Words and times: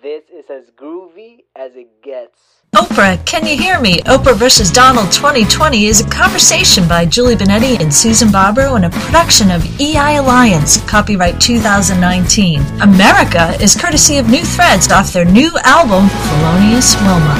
This 0.00 0.24
is 0.30 0.44
as 0.48 0.70
groovy 0.76 1.44
as 1.56 1.74
it 1.74 2.02
gets. 2.04 2.62
Oprah, 2.76 3.24
Can 3.26 3.44
You 3.44 3.58
Hear 3.58 3.80
Me? 3.80 3.98
Oprah 4.02 4.36
vs. 4.36 4.70
Donald 4.70 5.10
2020 5.10 5.86
is 5.86 6.00
a 6.00 6.08
conversation 6.08 6.86
by 6.86 7.04
Julie 7.04 7.34
Benetti 7.34 7.80
and 7.80 7.92
Susan 7.92 8.30
Barbaro 8.30 8.76
and 8.76 8.84
a 8.84 8.90
production 8.90 9.50
of 9.50 9.64
EI 9.80 10.18
Alliance, 10.18 10.80
copyright 10.88 11.40
2019. 11.40 12.60
America 12.80 13.56
is 13.60 13.74
courtesy 13.74 14.18
of 14.18 14.28
New 14.28 14.44
Threads 14.44 14.92
off 14.92 15.12
their 15.12 15.24
new 15.24 15.50
album, 15.64 16.08
Felonious 16.08 16.94
Wilma. 17.02 17.34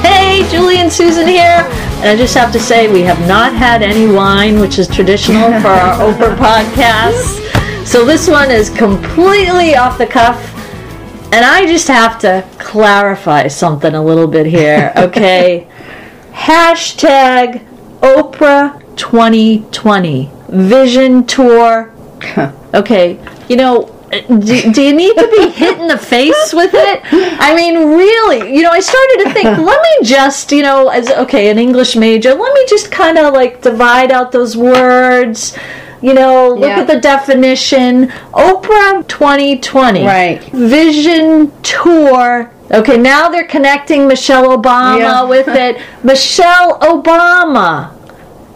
Hey, 0.00 0.48
Julie 0.50 0.78
and 0.78 0.90
Susan 0.90 1.28
here. 1.28 1.66
And 2.00 2.08
I 2.08 2.16
just 2.16 2.34
have 2.34 2.50
to 2.52 2.60
say, 2.60 2.90
we 2.90 3.02
have 3.02 3.20
not 3.28 3.52
had 3.52 3.82
any 3.82 4.10
wine, 4.10 4.58
which 4.58 4.78
is 4.78 4.88
traditional 4.88 5.50
for 5.60 5.68
our 5.68 5.98
Oprah 6.14 6.36
podcasts. 6.36 7.86
So 7.86 8.06
this 8.06 8.26
one 8.26 8.50
is 8.50 8.70
completely 8.70 9.76
off 9.76 9.98
the 9.98 10.06
cuff. 10.06 10.57
And 11.30 11.44
I 11.44 11.66
just 11.66 11.88
have 11.88 12.18
to 12.20 12.48
clarify 12.58 13.48
something 13.48 13.94
a 13.94 14.02
little 14.02 14.26
bit 14.26 14.46
here, 14.46 14.92
okay? 14.96 15.68
Hashtag 16.32 17.66
Oprah 18.00 18.80
2020 18.96 20.30
Vision 20.48 21.26
Tour. 21.26 21.94
Okay, 22.74 23.18
you 23.48 23.56
know, 23.56 23.86
do, 24.10 24.72
do, 24.72 24.82
you 24.82 24.92
need 24.92 25.14
to 25.16 25.28
be 25.38 25.48
hit 25.48 25.78
in 25.78 25.88
the 25.88 25.96
face 25.96 26.52
with 26.52 26.72
it? 26.74 27.00
I 27.40 27.54
mean, 27.54 27.76
really, 27.76 28.54
you 28.54 28.62
know, 28.62 28.70
I 28.70 28.80
started 28.80 29.24
to 29.24 29.32
think, 29.32 29.44
let 29.58 29.82
me 29.82 30.06
just, 30.06 30.52
you 30.52 30.60
know, 30.62 30.88
as 30.88 31.08
okay, 31.08 31.50
an 31.50 31.58
English 31.58 31.96
major, 31.96 32.34
let 32.34 32.52
me 32.52 32.66
just 32.68 32.92
kind 32.92 33.16
of 33.16 33.32
like 33.32 33.62
divide 33.62 34.12
out 34.12 34.32
those 34.32 34.54
words 34.54 35.56
you 36.00 36.14
know, 36.14 36.48
look 36.50 36.68
yeah. 36.68 36.80
at 36.80 36.86
the 36.86 37.00
definition. 37.00 38.08
Oprah 38.32 39.06
2020. 39.08 40.04
Right. 40.04 40.42
Vision 40.52 41.52
Tour. 41.62 42.50
Okay, 42.70 42.98
now 42.98 43.28
they're 43.28 43.46
connecting 43.46 44.06
Michelle 44.06 44.56
Obama 44.56 44.98
yeah. 44.98 45.22
with 45.24 45.48
it. 45.48 45.80
Michelle 46.04 46.78
Obama. 46.80 47.94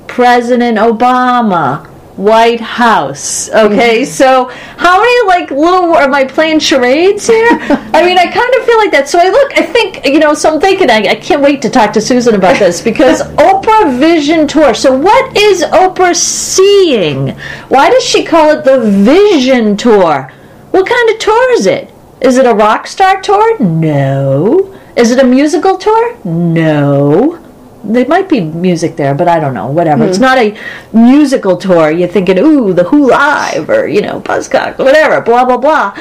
President 0.07 0.79
Obama. 0.79 1.92
White 2.23 2.61
House. 2.61 3.49
Okay, 3.51 4.03
mm-hmm. 4.03 4.05
so 4.05 4.49
how 4.77 5.01
many 5.01 5.27
like 5.27 5.51
little 5.51 5.97
am 5.97 6.15
I 6.15 6.25
playing 6.25 6.61
charades 6.61 7.27
here? 7.27 7.49
I 7.51 8.05
mean, 8.05 8.17
I 8.17 8.27
kind 8.27 8.55
of 8.55 8.65
feel 8.65 8.77
like 8.79 8.93
that. 8.93 9.09
So 9.09 9.19
I 9.19 9.29
look, 9.29 9.53
I 9.59 9.63
think 9.63 10.07
you 10.07 10.21
know. 10.21 10.33
So 10.33 10.55
I'm 10.55 10.61
thinking, 10.61 10.89
I, 10.89 10.99
I 11.11 11.15
can't 11.17 11.43
wait 11.43 11.61
to 11.63 11.71
talk 11.71 11.93
to 11.95 12.01
Susan 12.01 12.37
about 12.37 12.59
this 12.59 12.81
because 12.91 13.23
Oprah 13.23 13.99
Vision 13.99 14.47
Tour. 14.47 14.73
So 14.73 14.97
what 14.97 15.37
is 15.37 15.63
Oprah 15.63 16.15
seeing? 16.15 17.31
Why 17.69 17.91
does 17.91 18.05
she 18.05 18.25
call 18.25 18.51
it 18.51 18.65
the 18.65 18.81
Vision 18.81 19.77
Tour? 19.77 20.33
What 20.71 20.89
kind 20.89 21.11
of 21.11 21.19
tour 21.19 21.53
is 21.55 21.67
it? 21.67 21.93
Is 22.21 22.37
it 22.37 22.47
a 22.47 22.55
rock 22.55 22.87
star 22.87 23.21
tour? 23.21 23.59
No. 23.59 24.79
Is 24.95 25.11
it 25.11 25.19
a 25.19 25.27
musical 25.27 25.77
tour? 25.77 26.17
No 26.25 27.42
there 27.85 28.07
might 28.07 28.29
be 28.29 28.41
music 28.41 28.97
there, 28.97 29.15
but 29.15 29.29
I 29.29 29.41
don't 29.41 29.55
know. 29.55 29.69
Whatever. 29.69 30.05
Mm. 30.05 30.09
It's 30.09 30.19
hmm. 30.19 30.23
not 30.23 30.39
a 30.39 30.59
musical 30.93 31.57
tour. 31.57 31.91
You're 31.91 32.09
thinking, 32.09 32.39
ooh, 32.39 32.73
the 32.73 32.85
Who 32.85 33.09
Live 33.11 33.69
or 33.71 33.87
you 33.87 34.01
know, 34.01 34.21
Buzzcock, 34.21 34.79
whatever. 34.79 35.21
Blah 35.21 35.45
blah 35.45 35.59
blah. 35.59 35.97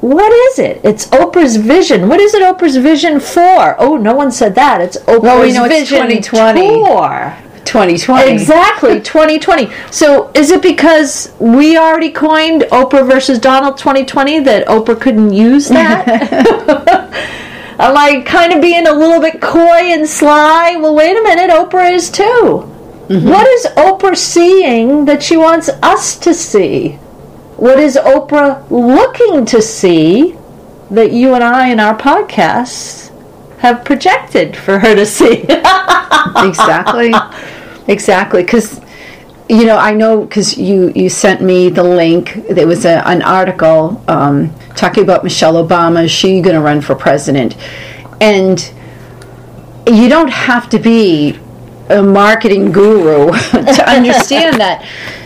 What 0.00 0.32
is 0.50 0.58
it? 0.58 0.80
It's 0.84 1.06
Oprah's 1.06 1.56
vision. 1.56 2.08
What 2.08 2.20
is 2.20 2.34
it? 2.34 2.42
Oprah's 2.42 2.76
vision 2.76 3.18
for? 3.18 3.74
Oh, 3.78 3.96
no 3.96 4.14
one 4.14 4.30
said 4.30 4.54
that. 4.54 4.80
It's 4.80 4.96
Oprah's 4.98 5.22
well, 5.22 5.42
we 5.42 5.52
know 5.52 5.66
vision 5.66 6.10
it's 6.10 6.28
2020. 6.28 6.60
tour. 6.60 7.36
2020. 7.64 8.30
Exactly, 8.30 9.00
2020. 9.02 9.70
So 9.90 10.30
is 10.34 10.50
it 10.50 10.62
because 10.62 11.34
we 11.38 11.76
already 11.76 12.10
coined 12.10 12.62
Oprah 12.70 13.06
versus 13.06 13.38
Donald 13.38 13.78
2020 13.78 14.40
that 14.40 14.66
Oprah 14.68 15.00
couldn't 15.00 15.32
use 15.32 15.68
that? 15.68 16.06
Am 17.78 17.96
I 17.96 18.22
kind 18.22 18.54
of 18.54 18.62
being 18.62 18.86
a 18.86 18.92
little 18.92 19.20
bit 19.20 19.40
coy 19.40 19.92
and 19.92 20.08
sly? 20.08 20.76
Well, 20.76 20.94
wait 20.94 21.16
a 21.16 21.22
minute, 21.22 21.50
Oprah 21.50 21.92
is 21.92 22.10
too. 22.10 22.22
Mm-hmm. 23.08 23.28
What 23.28 23.46
is 23.46 23.66
Oprah 23.76 24.16
seeing 24.16 25.04
that 25.04 25.22
she 25.22 25.36
wants 25.36 25.68
us 25.82 26.16
to 26.20 26.32
see? 26.32 26.92
What 27.56 27.78
is 27.78 27.96
Oprah 27.96 28.64
looking 28.70 29.44
to 29.46 29.60
see 29.60 30.36
that 30.90 31.12
you 31.12 31.34
and 31.34 31.44
I 31.44 31.68
in 31.68 31.78
our 31.78 31.96
podcasts 31.96 33.12
have 33.58 33.84
projected 33.84 34.56
for 34.56 34.78
her 34.78 34.94
to 34.94 35.04
see? 35.04 35.42
exactly. 36.36 37.12
Exactly. 37.88 38.42
Because 38.42 38.80
you 39.48 39.64
know, 39.64 39.76
I 39.76 39.94
know 39.94 40.22
because 40.24 40.58
you 40.58 40.92
you 40.94 41.08
sent 41.08 41.40
me 41.40 41.68
the 41.68 41.84
link. 41.84 42.34
There 42.48 42.66
was 42.66 42.84
a, 42.84 43.06
an 43.06 43.22
article 43.22 44.02
um, 44.08 44.52
talking 44.74 45.04
about 45.04 45.22
Michelle 45.22 45.54
Obama. 45.54 46.04
Is 46.04 46.10
she 46.10 46.40
going 46.40 46.56
to 46.56 46.60
run 46.60 46.80
for 46.80 46.94
president? 46.94 47.56
And 48.20 48.58
you 49.86 50.08
don't 50.08 50.30
have 50.30 50.68
to 50.70 50.78
be 50.78 51.38
a 51.88 52.02
marketing 52.02 52.72
guru 52.72 53.30
to 53.50 53.84
understand 53.88 54.60
that 54.60 54.84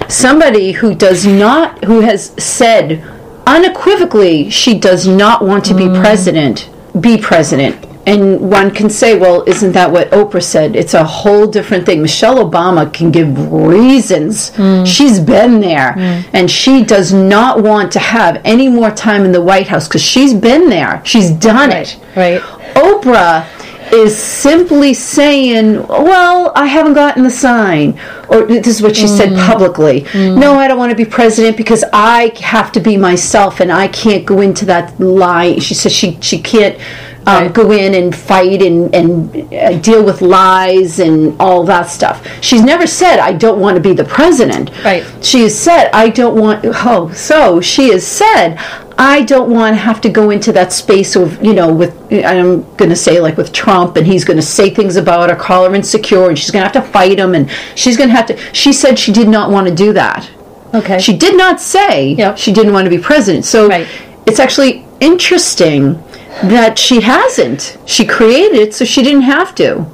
somebody 0.08 0.72
who 0.72 0.94
does 0.94 1.26
not, 1.26 1.82
who 1.84 2.00
has 2.00 2.34
said 2.42 3.02
unequivocally 3.46 4.50
she 4.50 4.78
does 4.78 5.08
not 5.08 5.42
want 5.42 5.64
to 5.64 5.74
be 5.74 5.84
mm. 5.84 6.00
president, 6.00 6.68
be 7.00 7.16
president 7.16 7.89
and 8.10 8.50
one 8.50 8.72
can 8.72 8.90
say, 8.90 9.16
well, 9.16 9.44
isn't 9.46 9.70
that 9.72 9.92
what 9.92 10.10
Oprah 10.10 10.42
said? 10.42 10.74
It's 10.74 10.94
a 10.94 11.04
whole 11.04 11.46
different 11.46 11.86
thing. 11.86 12.02
Michelle 12.02 12.38
Obama 12.38 12.92
can 12.92 13.12
give 13.12 13.52
reasons. 13.52 14.50
Mm. 14.52 14.84
She's 14.84 15.20
been 15.20 15.60
there, 15.60 15.92
mm. 15.92 16.28
and 16.32 16.50
she 16.50 16.82
does 16.82 17.12
not 17.12 17.62
want 17.62 17.92
to 17.92 18.00
have 18.00 18.40
any 18.44 18.68
more 18.68 18.90
time 18.90 19.24
in 19.24 19.30
the 19.30 19.40
White 19.40 19.68
House 19.68 19.86
because 19.86 20.02
she's 20.02 20.34
been 20.34 20.68
there. 20.68 21.00
She's 21.04 21.30
done 21.30 21.70
right. 21.70 21.96
it. 21.96 22.16
Right. 22.16 22.40
Oprah 22.74 23.46
is 23.92 24.16
simply 24.16 24.92
saying, 24.92 25.86
Well, 25.86 26.52
I 26.56 26.66
haven't 26.66 26.94
gotten 26.94 27.22
the 27.22 27.30
sign. 27.30 28.00
Or 28.28 28.42
this 28.44 28.66
is 28.66 28.82
what 28.82 28.96
she 28.96 29.06
mm. 29.06 29.16
said 29.16 29.36
publicly. 29.36 30.02
Mm. 30.02 30.38
No, 30.38 30.54
I 30.54 30.68
don't 30.68 30.78
want 30.78 30.90
to 30.90 30.96
be 30.96 31.04
president 31.04 31.56
because 31.56 31.84
I 31.92 32.32
have 32.40 32.72
to 32.72 32.80
be 32.80 32.96
myself 32.96 33.60
and 33.60 33.70
I 33.72 33.88
can't 33.88 34.24
go 34.24 34.40
into 34.40 34.64
that 34.66 34.98
lie. 35.00 35.58
She 35.58 35.74
says 35.74 35.92
she, 35.92 36.18
she 36.20 36.40
can't 36.40 36.78
um, 37.26 37.44
right. 37.44 37.52
go 37.52 37.70
in 37.70 37.94
and 37.94 38.14
fight 38.14 38.62
and, 38.62 38.94
and 38.94 39.52
uh, 39.52 39.78
deal 39.78 40.04
with 40.04 40.22
lies 40.22 40.98
and 41.00 41.36
all 41.40 41.64
that 41.64 41.88
stuff. 41.88 42.26
She's 42.42 42.62
never 42.62 42.86
said, 42.86 43.18
I 43.18 43.32
don't 43.32 43.60
want 43.60 43.76
to 43.76 43.82
be 43.82 43.92
the 43.92 44.04
president. 44.04 44.70
Right. 44.84 45.04
She 45.24 45.42
has 45.42 45.58
said, 45.58 45.90
I 45.92 46.08
don't 46.08 46.36
want, 46.40 46.64
oh, 46.64 47.12
so 47.12 47.60
she 47.60 47.90
has 47.90 48.06
said, 48.06 48.56
I 48.98 49.22
don't 49.22 49.50
want 49.50 49.74
to 49.74 49.80
have 49.80 50.00
to 50.02 50.10
go 50.10 50.30
into 50.30 50.52
that 50.52 50.72
space 50.72 51.16
of, 51.16 51.42
you 51.42 51.54
know, 51.54 51.72
with, 51.72 51.96
I'm 52.12 52.62
going 52.76 52.90
to 52.90 52.96
say 52.96 53.20
like 53.20 53.36
with 53.36 53.52
Trump 53.52 53.96
and 53.96 54.06
he's 54.06 54.24
going 54.24 54.36
to 54.36 54.42
say 54.42 54.68
things 54.70 54.96
about 54.96 55.30
her, 55.30 55.36
call 55.36 55.64
her 55.64 55.74
insecure, 55.74 56.28
and 56.28 56.38
she's 56.38 56.50
going 56.50 56.62
to 56.62 56.70
have 56.70 56.84
to 56.84 56.92
fight 56.92 57.18
him, 57.18 57.34
and 57.34 57.50
she's 57.74 57.96
going 57.96 58.10
to 58.10 58.14
have 58.14 58.26
to, 58.26 58.36
she 58.54 58.72
said 58.72 58.98
she 58.98 59.12
did 59.12 59.28
not 59.28 59.50
want 59.50 59.66
to 59.68 59.74
do 59.74 59.92
that. 59.94 60.30
Okay. 60.74 60.98
She 60.98 61.16
did 61.16 61.36
not 61.36 61.60
say 61.60 62.14
yep. 62.14 62.38
she 62.38 62.52
didn't 62.52 62.72
want 62.72 62.84
to 62.86 62.90
be 62.90 62.98
president. 62.98 63.44
So 63.44 63.68
right. 63.68 63.88
it's 64.26 64.38
actually 64.38 64.86
interesting 65.00 66.00
that 66.42 66.78
she 66.78 67.00
hasn't. 67.00 67.76
She 67.86 68.06
created 68.06 68.58
it 68.58 68.74
so 68.74 68.84
she 68.84 69.02
didn't 69.02 69.22
have 69.22 69.54
to. 69.56 69.86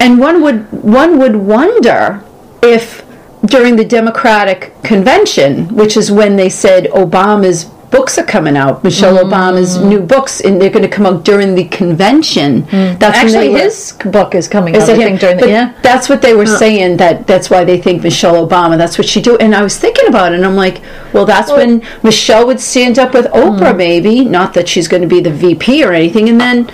And 0.00 0.18
one 0.18 0.42
would 0.42 0.70
one 0.72 1.18
would 1.18 1.36
wonder 1.36 2.22
if 2.62 3.04
during 3.44 3.76
the 3.76 3.84
Democratic 3.84 4.72
convention, 4.82 5.74
which 5.74 5.96
is 5.96 6.10
when 6.10 6.36
they 6.36 6.48
said 6.48 6.84
Obama's 6.86 7.70
books 7.96 8.18
are 8.18 8.24
coming 8.24 8.56
out. 8.56 8.84
Michelle 8.84 9.16
mm. 9.16 9.30
Obama's 9.30 9.78
new 9.78 10.00
books, 10.00 10.40
and 10.40 10.60
they're 10.60 10.70
going 10.70 10.88
to 10.88 10.94
come 10.96 11.06
out 11.06 11.24
during 11.24 11.54
the 11.54 11.64
convention. 11.64 12.62
Mm. 12.64 12.98
That's 12.98 13.18
actually 13.18 13.52
his 13.52 13.96
book 14.04 14.34
is 14.34 14.48
coming 14.48 14.74
is 14.74 14.84
out. 14.84 14.90
I 14.90 14.96
think 14.96 15.20
during 15.20 15.38
the, 15.38 15.48
yeah. 15.48 15.74
That's 15.82 16.08
what 16.08 16.20
they 16.20 16.34
were 16.34 16.46
saying. 16.46 16.98
That 16.98 17.26
that's 17.26 17.48
why 17.48 17.64
they 17.64 17.80
think 17.80 18.02
Michelle 18.02 18.46
Obama. 18.46 18.76
That's 18.76 18.98
what 18.98 19.06
she 19.06 19.20
do. 19.22 19.36
And 19.38 19.54
I 19.54 19.62
was 19.62 19.78
thinking 19.78 20.08
about 20.08 20.32
it, 20.32 20.36
and 20.36 20.44
I'm 20.44 20.56
like, 20.56 20.82
well, 21.12 21.24
that's 21.24 21.48
well, 21.48 21.66
when 21.66 21.82
Michelle 22.02 22.46
would 22.46 22.60
stand 22.60 22.98
up 22.98 23.14
with 23.14 23.26
Oprah, 23.26 23.72
mm. 23.72 23.76
maybe. 23.76 24.24
Not 24.24 24.52
that 24.54 24.68
she's 24.68 24.88
going 24.88 25.02
to 25.02 25.08
be 25.08 25.20
the 25.20 25.32
VP 25.32 25.84
or 25.84 25.92
anything, 25.92 26.28
and 26.28 26.40
then. 26.40 26.70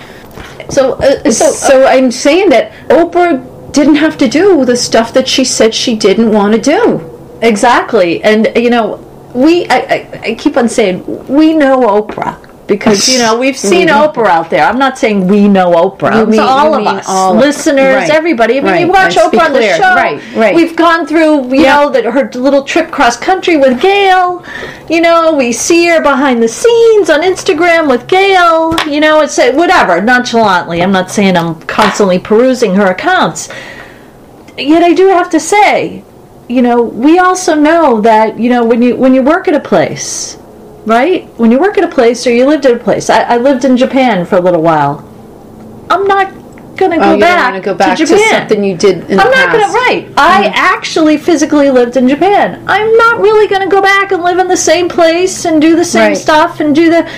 So, 0.69 0.93
uh, 0.93 1.29
so, 1.29 1.51
so 1.51 1.83
uh, 1.83 1.87
I'm 1.87 2.09
saying 2.09 2.49
that 2.49 2.71
Oprah 2.89 3.73
didn't 3.73 3.95
have 3.95 4.17
to 4.17 4.27
do 4.27 4.65
the 4.65 4.75
stuff 4.75 5.13
that 5.13 5.27
she 5.27 5.43
said 5.43 5.73
she 5.75 5.95
didn't 5.95 6.31
want 6.31 6.53
to 6.55 6.61
do. 6.61 7.09
Exactly, 7.41 8.23
and 8.23 8.51
you 8.55 8.69
know, 8.69 9.12
we 9.33 9.65
I, 9.67 9.77
I, 9.77 10.19
I, 10.23 10.35
keep 10.35 10.57
on 10.57 10.69
saying 10.69 11.27
we 11.27 11.53
know 11.53 11.81
Oprah 11.81 12.39
because 12.67 13.07
you 13.07 13.19
know 13.19 13.37
we've 13.37 13.57
seen. 13.71 13.87
Oprah 13.87 14.27
out 14.27 14.49
there. 14.49 14.65
I'm 14.65 14.79
not 14.79 14.97
saying 14.97 15.27
we 15.27 15.47
know 15.47 15.71
Oprah. 15.71 16.19
You 16.19 16.25
mean, 16.25 16.39
all 16.39 16.73
of 16.73 16.85
us, 16.85 17.05
all 17.07 17.35
listeners, 17.35 17.95
right. 17.95 18.09
everybody. 18.09 18.57
I 18.57 18.61
mean, 18.61 18.71
right. 18.71 18.81
you 18.81 18.87
watch 18.87 19.15
Let's 19.15 19.35
Oprah 19.35 19.45
on 19.45 19.53
the 19.53 19.61
show. 19.61 19.95
Right, 19.95 20.35
right. 20.35 20.55
We've 20.55 20.75
gone 20.75 21.05
through, 21.05 21.53
you 21.53 21.63
yeah. 21.63 21.75
know, 21.75 21.89
that 21.91 22.05
her 22.05 22.29
little 22.33 22.63
trip 22.63 22.91
cross 22.91 23.17
country 23.17 23.57
with 23.57 23.81
Gayle. 23.81 24.43
You 24.89 25.01
know, 25.01 25.33
we 25.33 25.51
see 25.51 25.87
her 25.87 26.01
behind 26.01 26.41
the 26.41 26.47
scenes 26.47 27.09
on 27.09 27.21
Instagram 27.21 27.87
with 27.89 28.07
Gayle. 28.07 28.75
You 28.87 28.99
know, 28.99 29.21
it's 29.21 29.37
uh, 29.37 29.51
whatever 29.53 30.01
nonchalantly. 30.01 30.81
I'm 30.81 30.91
not 30.91 31.11
saying 31.11 31.37
I'm 31.37 31.59
constantly 31.61 32.19
perusing 32.19 32.75
her 32.75 32.87
accounts. 32.87 33.49
Yet 34.57 34.83
I 34.83 34.93
do 34.93 35.07
have 35.07 35.29
to 35.31 35.39
say, 35.39 36.03
you 36.53 36.61
know, 36.61 36.81
we 36.83 37.19
also 37.19 37.55
know 37.55 37.99
that 38.01 38.39
you 38.39 38.49
know 38.49 38.63
when 38.63 38.81
you 38.81 38.95
when 38.95 39.13
you 39.13 39.21
work 39.23 39.47
at 39.47 39.55
a 39.55 39.59
place, 39.59 40.37
right? 40.85 41.25
When 41.39 41.51
you 41.51 41.59
work 41.59 41.77
at 41.77 41.83
a 41.83 41.87
place 41.87 42.25
or 42.27 42.31
you 42.31 42.45
lived 42.45 42.65
at 42.65 42.73
a 42.73 42.79
place. 42.79 43.09
I, 43.09 43.23
I 43.23 43.37
lived 43.37 43.65
in 43.65 43.75
Japan 43.75 44.25
for 44.25 44.35
a 44.37 44.41
little 44.41 44.61
while. 44.61 45.09
I'm 45.89 46.05
not 46.07 46.31
gonna 46.77 46.95
oh, 46.95 46.99
go 46.99 47.05
Oh, 47.05 47.13
you 47.13 47.19
don't 47.19 47.19
back, 47.19 47.53
to 47.53 47.59
go 47.61 47.73
back 47.73 47.97
to, 47.97 48.05
Japan. 48.05 48.29
something 48.29 48.63
you 48.63 48.77
did 48.77 49.09
in 49.09 49.19
I'm 49.19 49.29
not 49.31 49.49
past. 49.49 49.51
gonna 49.51 49.73
right. 49.73 50.07
I 50.17 50.47
mm. 50.47 50.51
actually 50.55 51.17
physically 51.17 51.69
lived 51.71 51.97
in 51.97 52.07
Japan. 52.07 52.63
I'm 52.67 52.95
not 52.97 53.19
really 53.19 53.47
gonna 53.47 53.67
go 53.69 53.81
back 53.81 54.11
and 54.11 54.23
live 54.23 54.39
in 54.39 54.47
the 54.47 54.57
same 54.57 54.89
place 54.89 55.45
and 55.45 55.61
do 55.61 55.75
the 55.75 55.85
same 55.85 56.09
Right. 56.09 56.17
stuff 56.17 56.59
and 56.59 56.75
do 56.75 56.89
the. 56.89 57.09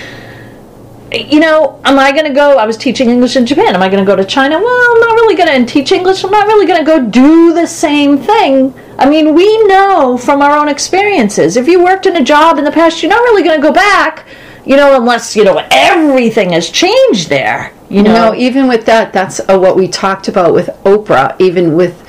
You 1.12 1.38
know, 1.38 1.80
am 1.84 1.98
I 1.98 2.10
gonna 2.12 2.34
go? 2.34 2.58
I 2.58 2.66
was 2.66 2.76
teaching 2.76 3.08
English 3.10 3.36
in 3.36 3.46
Japan. 3.46 3.74
Am 3.74 3.82
I 3.82 3.88
gonna 3.88 4.04
go 4.04 4.16
to 4.16 4.24
China? 4.24 4.58
Well, 4.58 4.92
I'm 4.92 5.00
not 5.00 5.14
really 5.14 5.36
gonna 5.36 5.64
teach 5.64 5.92
English. 5.92 6.24
I'm 6.24 6.32
not 6.32 6.46
really 6.46 6.66
gonna 6.66 6.84
go 6.84 7.00
do 7.00 7.54
the 7.54 7.66
same 7.66 8.18
thing. 8.18 8.74
I 8.98 9.08
mean, 9.08 9.34
we 9.34 9.66
know 9.66 10.18
from 10.18 10.42
our 10.42 10.56
own 10.56 10.68
experiences. 10.68 11.56
If 11.56 11.68
you 11.68 11.82
worked 11.82 12.06
in 12.06 12.16
a 12.16 12.24
job 12.24 12.58
in 12.58 12.64
the 12.64 12.72
past, 12.72 13.02
you're 13.02 13.10
not 13.10 13.20
really 13.20 13.44
gonna 13.44 13.62
go 13.62 13.72
back. 13.72 14.26
You 14.64 14.76
know, 14.76 14.96
unless 14.96 15.36
you 15.36 15.44
know 15.44 15.64
everything 15.70 16.50
has 16.50 16.70
changed 16.70 17.28
there. 17.28 17.72
You 17.88 18.02
know, 18.02 18.32
No, 18.32 18.34
even 18.34 18.66
with 18.66 18.84
that, 18.86 19.12
that's 19.12 19.38
uh, 19.48 19.56
what 19.56 19.76
we 19.76 19.86
talked 19.86 20.26
about 20.26 20.52
with 20.52 20.66
Oprah. 20.84 21.36
Even 21.40 21.76
with 21.76 22.05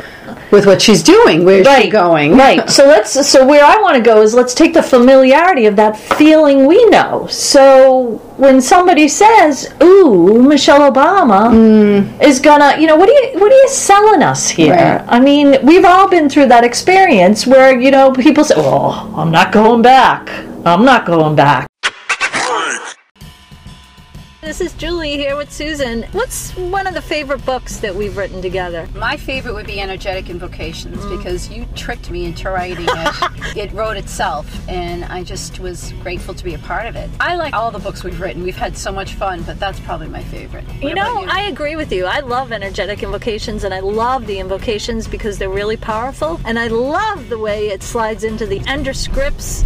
with 0.51 0.65
what 0.65 0.81
she's 0.81 1.03
doing, 1.03 1.44
where's 1.45 1.67
she 1.67 1.89
going? 1.89 2.33
Right. 2.38 2.67
So 2.77 2.85
let's. 2.85 3.27
So 3.27 3.45
where 3.45 3.65
I 3.65 3.77
want 3.81 3.95
to 3.95 4.03
go 4.03 4.21
is 4.21 4.35
let's 4.35 4.53
take 4.53 4.73
the 4.73 4.83
familiarity 4.83 5.65
of 5.65 5.75
that 5.77 5.97
feeling 5.97 6.67
we 6.67 6.85
know. 6.89 7.25
So 7.27 8.21
when 8.38 8.61
somebody 8.61 9.07
says, 9.07 9.73
"Ooh, 9.81 10.44
Michelle 10.44 10.91
Obama 10.91 11.49
mm. 11.49 12.21
is 12.21 12.39
gonna," 12.39 12.79
you 12.79 12.85
know, 12.85 12.95
what 12.95 13.09
are 13.09 13.13
you 13.13 13.39
what 13.39 13.51
are 13.51 13.55
you 13.55 13.69
selling 13.69 14.21
us 14.21 14.47
here? 14.47 14.75
Right. 14.75 15.05
I 15.07 15.19
mean, 15.19 15.57
we've 15.63 15.85
all 15.85 16.07
been 16.07 16.29
through 16.29 16.47
that 16.47 16.63
experience 16.63 17.47
where 17.47 17.79
you 17.79 17.89
know 17.89 18.11
people 18.11 18.44
say, 18.44 18.55
"Oh, 18.57 19.11
I'm 19.15 19.31
not 19.31 19.51
going 19.51 19.81
back. 19.81 20.29
I'm 20.65 20.85
not 20.85 21.05
going 21.05 21.35
back." 21.35 21.67
This 24.47 24.61
is 24.61 24.71
Julie 24.75 25.17
here 25.17 25.35
with 25.35 25.51
Susan. 25.51 26.03
What's 26.13 26.55
one 26.55 26.88
of 26.88 26.94
the 26.94 27.01
favorite 27.01 27.45
books 27.45 27.81
that 27.81 27.94
we've 27.94 28.15
written 28.15 28.41
together? 28.41 28.88
My 28.95 29.17
favorite 29.17 29.53
would 29.53 29.67
be 29.67 29.81
Energetic 29.81 30.29
Invocations 30.29 30.95
mm. 30.95 31.17
because 31.17 31.49
you 31.49 31.65
tricked 31.75 32.09
me 32.09 32.23
into 32.23 32.49
writing 32.49 32.85
it. 32.88 33.57
it 33.57 33.73
wrote 33.73 33.97
itself, 33.97 34.47
and 34.69 35.03
I 35.03 35.25
just 35.25 35.59
was 35.59 35.91
grateful 36.01 36.33
to 36.33 36.45
be 36.45 36.53
a 36.53 36.59
part 36.59 36.85
of 36.85 36.95
it. 36.95 37.09
I 37.19 37.35
like 37.35 37.53
all 37.53 37.71
the 37.71 37.79
books 37.79 38.05
we've 38.05 38.21
written. 38.21 38.41
We've 38.41 38.55
had 38.55 38.77
so 38.77 38.89
much 38.89 39.15
fun, 39.15 39.44
but 39.44 39.59
that's 39.59 39.81
probably 39.81 40.07
my 40.07 40.23
favorite. 40.23 40.63
What 40.63 40.81
You 40.81 40.95
know, 40.95 41.23
about 41.23 41.35
I 41.35 41.41
agree 41.49 41.75
with 41.75 41.91
you. 41.91 42.05
I 42.05 42.21
love 42.21 42.53
energetic 42.53 43.03
invocations 43.03 43.65
and 43.65 43.73
I 43.73 43.81
love 43.81 44.27
the 44.27 44.39
invocations 44.39 45.09
because 45.09 45.38
they're 45.38 45.49
really 45.49 45.75
powerful. 45.75 46.39
And 46.45 46.57
I 46.57 46.69
love 46.69 47.27
the 47.27 47.38
way 47.38 47.67
it 47.67 47.83
slides 47.83 48.23
into 48.23 48.45
the 48.45 48.61
ender 48.65 48.94
scripts. 48.94 49.65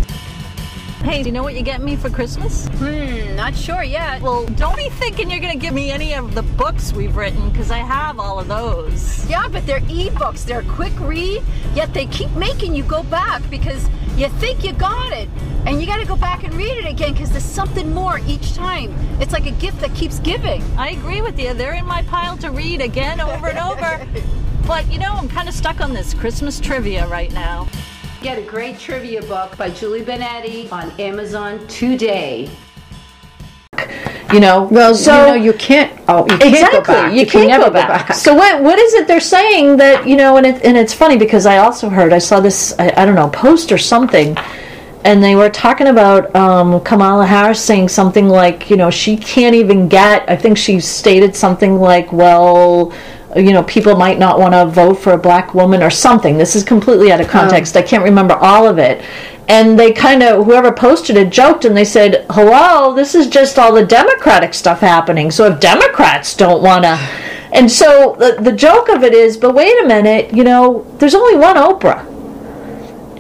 Hey, 1.04 1.24
do 1.24 1.30
you 1.30 1.34
know 1.34 1.42
what 1.42 1.56
you 1.56 1.64
get 1.64 1.82
me 1.82 1.96
for 1.96 2.12
Christmas? 2.12 2.68
Hmm, 2.76 3.36
not 3.36 3.56
sure 3.56 3.82
yet. 3.82 4.22
Well, 4.22 4.46
don't 4.46 4.78
be 4.78 4.88
thinking 4.90 5.32
you're 5.32 5.40
going 5.40 5.52
to 5.52 5.58
give 5.58 5.74
me 5.74 5.90
any 5.90 6.14
of 6.14 6.36
the 6.36 6.44
books 6.44 6.94
we've 6.94 7.16
written 7.16 7.50
because 7.50 7.72
I 7.72 7.80
have 7.80 8.20
all 8.20 8.40
of 8.40 8.48
those. 8.48 9.28
Yeah, 9.28 9.48
but 9.48 9.66
they're 9.66 9.80
ebooks. 9.82 10.46
They're 10.46 10.60
a 10.60 10.66
quick 10.66 10.94
read, 11.00 11.42
yet 11.74 11.92
they 11.96 12.06
keep 12.06 12.30
making 12.34 12.76
you 12.76 12.84
go 12.84 13.02
back 13.02 13.42
because 13.50 13.90
you 14.16 14.30
think 14.30 14.64
you 14.64 14.74
got 14.74 15.12
it. 15.12 15.28
And 15.66 15.82
you 15.82 15.88
got 15.88 15.98
to 15.98 16.06
go 16.06 16.16
back 16.16 16.44
and 16.44 16.54
read 16.54 16.78
it 16.78 16.86
again 16.86 17.14
because 17.14 17.32
there's 17.32 17.44
something 17.44 17.92
more 17.92 18.20
each 18.28 18.54
time. 18.54 18.94
It's 19.20 19.34
like 19.34 19.48
a 19.48 19.52
gift 19.52 19.82
that 19.82 19.96
keeps 19.96 20.20
giving. 20.20 20.62
I 20.78 20.92
agree 20.92 21.24
with 21.24 21.40
you. 21.40 21.56
They're 21.56 21.74
in 21.74 21.86
my 21.86 22.04
pile 22.04 22.38
to 22.38 22.52
read 22.52 22.80
again 22.80 23.20
over 23.20 23.48
and 23.48 23.58
over. 23.58 24.08
But 24.68 24.90
you 24.92 25.00
know, 25.00 25.12
I'm 25.14 25.28
kind 25.28 25.50
of 25.50 25.56
stuck 25.56 25.82
on 25.82 25.92
this 25.92 26.14
Christmas 26.14 26.60
trivia 26.60 27.08
right 27.08 27.34
now. 27.34 27.68
Get 28.22 28.38
a 28.38 28.44
great 28.44 28.78
trivia 28.78 29.20
book 29.24 29.58
by 29.58 29.72
Julie 29.72 30.04
Benetti 30.04 30.72
on 30.72 30.92
Amazon 31.00 31.66
today. 31.68 32.52
You 34.32 34.40
know, 34.40 34.70
Well, 34.72 34.94
so 34.94 35.34
you 35.34 35.40
know, 35.40 35.44
you 35.46 35.54
can't. 35.54 36.00
Oh, 36.08 36.22
you 36.30 36.38
can't 36.38 36.44
exactly. 36.54 36.80
go 36.82 36.86
back. 36.86 37.14
You, 37.14 37.26
can 37.26 37.32
can't 37.32 37.48
never 37.48 37.66
go 37.66 37.72
back. 37.72 38.10
back. 38.10 38.14
So 38.14 38.36
what 38.36 38.62
what 38.62 38.78
is 38.78 38.94
it 38.94 39.08
they're 39.08 39.20
saying 39.20 39.78
that 39.78 40.08
you 40.08 40.16
know? 40.16 40.38
And 40.38 40.46
it, 40.46 40.64
and 40.64 40.78
it's 40.78 40.94
funny 40.94 41.18
because 41.18 41.48
I 41.48 41.58
also 41.58 41.90
heard 41.90 42.14
I 42.14 42.20
saw 42.20 42.40
this 42.40 42.76
I, 42.78 42.94
I 42.96 43.06
don't 43.06 43.16
know 43.16 43.30
post 43.30 43.72
or 43.72 43.80
something, 43.80 44.38
and 45.04 45.24
they 45.24 45.36
were 45.36 45.50
talking 45.50 45.88
about 45.88 46.34
um, 46.36 46.80
Kamala 46.82 47.26
Harris 47.26 47.60
saying 47.60 47.90
something 47.90 48.30
like 48.30 48.70
you 48.70 48.78
know 48.78 48.92
she 48.92 49.18
can't 49.18 49.56
even 49.56 49.90
get. 49.90 50.30
I 50.30 50.36
think 50.36 50.60
she 50.60 50.80
stated 50.80 51.36
something 51.36 51.80
like 51.80 52.14
well. 52.14 52.94
You 53.36 53.54
know, 53.54 53.64
people 53.64 53.96
might 53.96 54.20
not 54.20 54.40
want 54.40 54.54
to 54.54 54.66
vote 54.66 54.96
for 54.96 55.14
a 55.14 55.18
black 55.18 55.54
woman 55.54 55.82
or 55.82 55.90
something. 55.90 56.38
This 56.38 56.56
is 56.56 56.64
completely 56.64 57.12
out 57.12 57.22
of 57.22 57.28
oh. 57.28 57.32
context. 57.32 57.78
I 57.78 57.82
can't 57.82 58.04
remember 58.04 58.34
all 58.36 58.68
of 58.68 58.78
it. 58.78 59.04
And 59.48 59.78
they 59.78 59.92
kind 59.92 60.24
of, 60.24 60.46
whoever 60.46 60.72
posted 60.72 61.18
it 61.18 61.30
joked 61.30 61.66
and 61.66 61.76
they 61.76 61.86
said, 61.86 62.26
hello, 62.30 62.94
this 62.94 63.16
is 63.16 63.28
just 63.28 63.60
all 63.60 63.74
the 63.74 63.86
Democratic 63.86 64.54
stuff 64.54 64.80
happening. 64.80 65.32
So 65.32 65.48
if 65.48 65.60
Democrats 65.60 66.36
don't 66.36 66.62
want 66.62 66.86
to. 66.86 66.98
And 67.54 67.70
so 67.70 68.16
the, 68.18 68.38
the 68.42 68.52
joke 68.52 68.88
of 68.90 69.04
it 69.04 69.14
is, 69.14 69.36
but 69.36 69.54
wait 69.54 69.82
a 69.84 69.88
minute, 69.88 70.34
you 70.34 70.44
know, 70.44 70.86
there's 71.00 71.16
only 71.16 71.36
one 71.36 71.58
Oprah. 71.58 72.08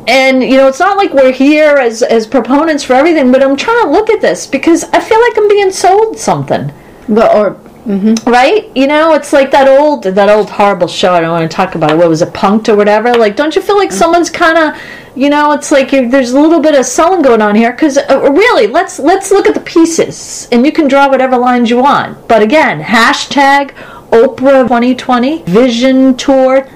And, 0.07 0.41
you 0.41 0.57
know, 0.57 0.67
it's 0.67 0.79
not 0.79 0.97
like 0.97 1.13
we're 1.13 1.31
here 1.31 1.77
as, 1.77 2.01
as 2.01 2.25
proponents 2.27 2.83
for 2.83 2.93
everything, 2.93 3.31
but 3.31 3.43
I'm 3.43 3.55
trying 3.55 3.83
to 3.83 3.91
look 3.91 4.09
at 4.09 4.21
this 4.21 4.47
because 4.47 4.83
I 4.85 4.99
feel 4.99 5.21
like 5.21 5.37
I'm 5.37 5.47
being 5.47 5.71
sold 5.71 6.17
something 6.17 6.73
Well, 7.07 7.37
or 7.37 7.70
Mm-hmm. 7.86 8.30
right? 8.30 8.69
You 8.75 8.86
know, 8.86 9.13
it's 9.13 9.33
like 9.33 9.50
that 9.51 9.68
old 9.68 10.04
that 10.04 10.30
old 10.30 10.51
horrible 10.51 10.88
show. 10.88 11.13
I 11.13 11.22
don't 11.22 11.31
want 11.31 11.50
to 11.50 11.56
talk 11.56 11.74
about 11.74 11.92
it. 11.92 11.98
What 11.98 12.10
was 12.10 12.22
it, 12.22 12.31
Punked 12.31 12.69
or 12.69 12.75
whatever? 12.75 13.13
Like, 13.13 13.36
don't 13.36 13.56
you 13.56 13.62
feel 13.62 13.78
like 13.78 13.89
mm. 13.89 13.94
someone's 13.94 14.30
kind 14.30 14.57
of, 14.57 14.80
you 15.16 15.30
know, 15.30 15.51
it's 15.54 15.72
like 15.72 15.89
there's 15.89 16.31
a 16.31 16.39
little 16.39 16.60
bit 16.60 16.75
of 16.75 16.86
selling 16.86 17.24
going 17.24 17.42
on 17.42 17.56
here? 17.56 17.72
Because 17.72 17.98
uh, 17.98 18.31
really, 18.31 18.68
let's 18.68 19.00
let's 19.00 19.31
look 19.31 19.48
at 19.48 19.56
the 19.56 19.62
pieces, 19.62 20.48
and 20.51 20.63
you 20.63 20.72
can 20.72 20.88
draw 20.88 21.10
whatever 21.10 21.38
lines 21.38 21.72
you 21.72 21.78
want. 21.78 22.28
But 22.28 22.44
again, 22.44 22.81
hashtag 22.83 23.72
Oprah 24.12 24.63
2020 24.63 25.44
Vision 25.44 26.16
Tour. 26.18 26.68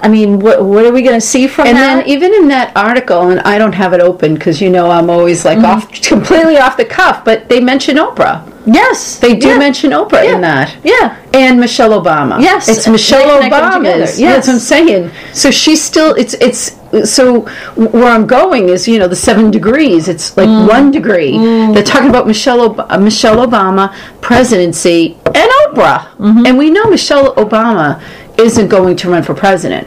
I 0.00 0.06
mean, 0.06 0.38
what 0.38 0.64
what 0.64 0.84
are 0.84 0.92
we 0.92 1.02
going 1.02 1.16
to 1.20 1.26
see 1.26 1.48
from 1.48 1.66
and 1.66 1.76
that? 1.76 1.96
then 1.96 2.08
even 2.08 2.32
in 2.34 2.46
that 2.48 2.76
article, 2.76 3.30
and 3.30 3.40
I 3.40 3.58
don't 3.58 3.74
have 3.74 3.92
it 3.94 4.00
open 4.00 4.34
because 4.34 4.60
you 4.60 4.70
know 4.70 4.92
I'm 4.92 5.10
always 5.10 5.44
like 5.44 5.58
mm-hmm. 5.58 5.66
off 5.66 6.02
completely 6.02 6.56
off 6.56 6.76
the 6.76 6.84
cuff, 6.84 7.24
but 7.24 7.48
they 7.48 7.58
mention 7.58 7.96
Oprah. 7.96 8.54
Yes, 8.74 9.18
They 9.18 9.34
do 9.36 9.48
yeah. 9.48 9.58
mention 9.58 9.90
Oprah 9.92 10.24
Yeah. 10.24 10.34
in 10.34 10.40
that. 10.42 10.76
Yeah. 10.84 11.16
And 11.34 11.58
Michelle 11.60 11.90
Obama. 12.00 12.40
Yes, 12.40 12.68
It's 12.68 12.86
Michelle 12.88 13.38
connect 13.40 13.54
them 13.54 13.82
together. 13.82 14.02
Obama's. 14.04 14.20
Yes. 14.20 14.34
That's 14.34 14.46
what 14.48 14.54
I'm 14.54 14.60
saying. 14.60 15.10
So 15.32 15.50
she's 15.50 15.82
still 15.82 16.14
it's 16.14 16.34
it's 16.34 16.76
so 17.04 17.40
where 17.76 18.06
I'm 18.16 18.26
going 18.26 18.68
is, 18.70 18.88
you 18.88 18.98
know, 18.98 19.08
the 19.08 19.16
seven 19.28 19.50
degrees. 19.50 20.08
It's 20.08 20.36
like 20.36 20.48
Mm. 20.48 20.68
one 20.68 20.90
degree. 20.90 21.36
They're 21.74 21.82
talking 21.82 22.08
about 22.08 22.26
Michelle 22.26 22.60
Ob- 22.62 22.86
uh, 22.88 22.98
Michelle 22.98 23.36
Obama 23.46 23.92
presidency 24.20 25.16
and 25.26 25.50
Oprah. 25.62 26.00
Mm-hmm. 26.18 26.46
And 26.46 26.58
we 26.58 26.70
know 26.70 26.84
Michelle 26.84 27.34
Obama 27.34 28.00
isn't 28.38 28.68
going 28.68 28.96
to 28.96 29.10
run 29.10 29.22
for 29.22 29.34
president. 29.34 29.86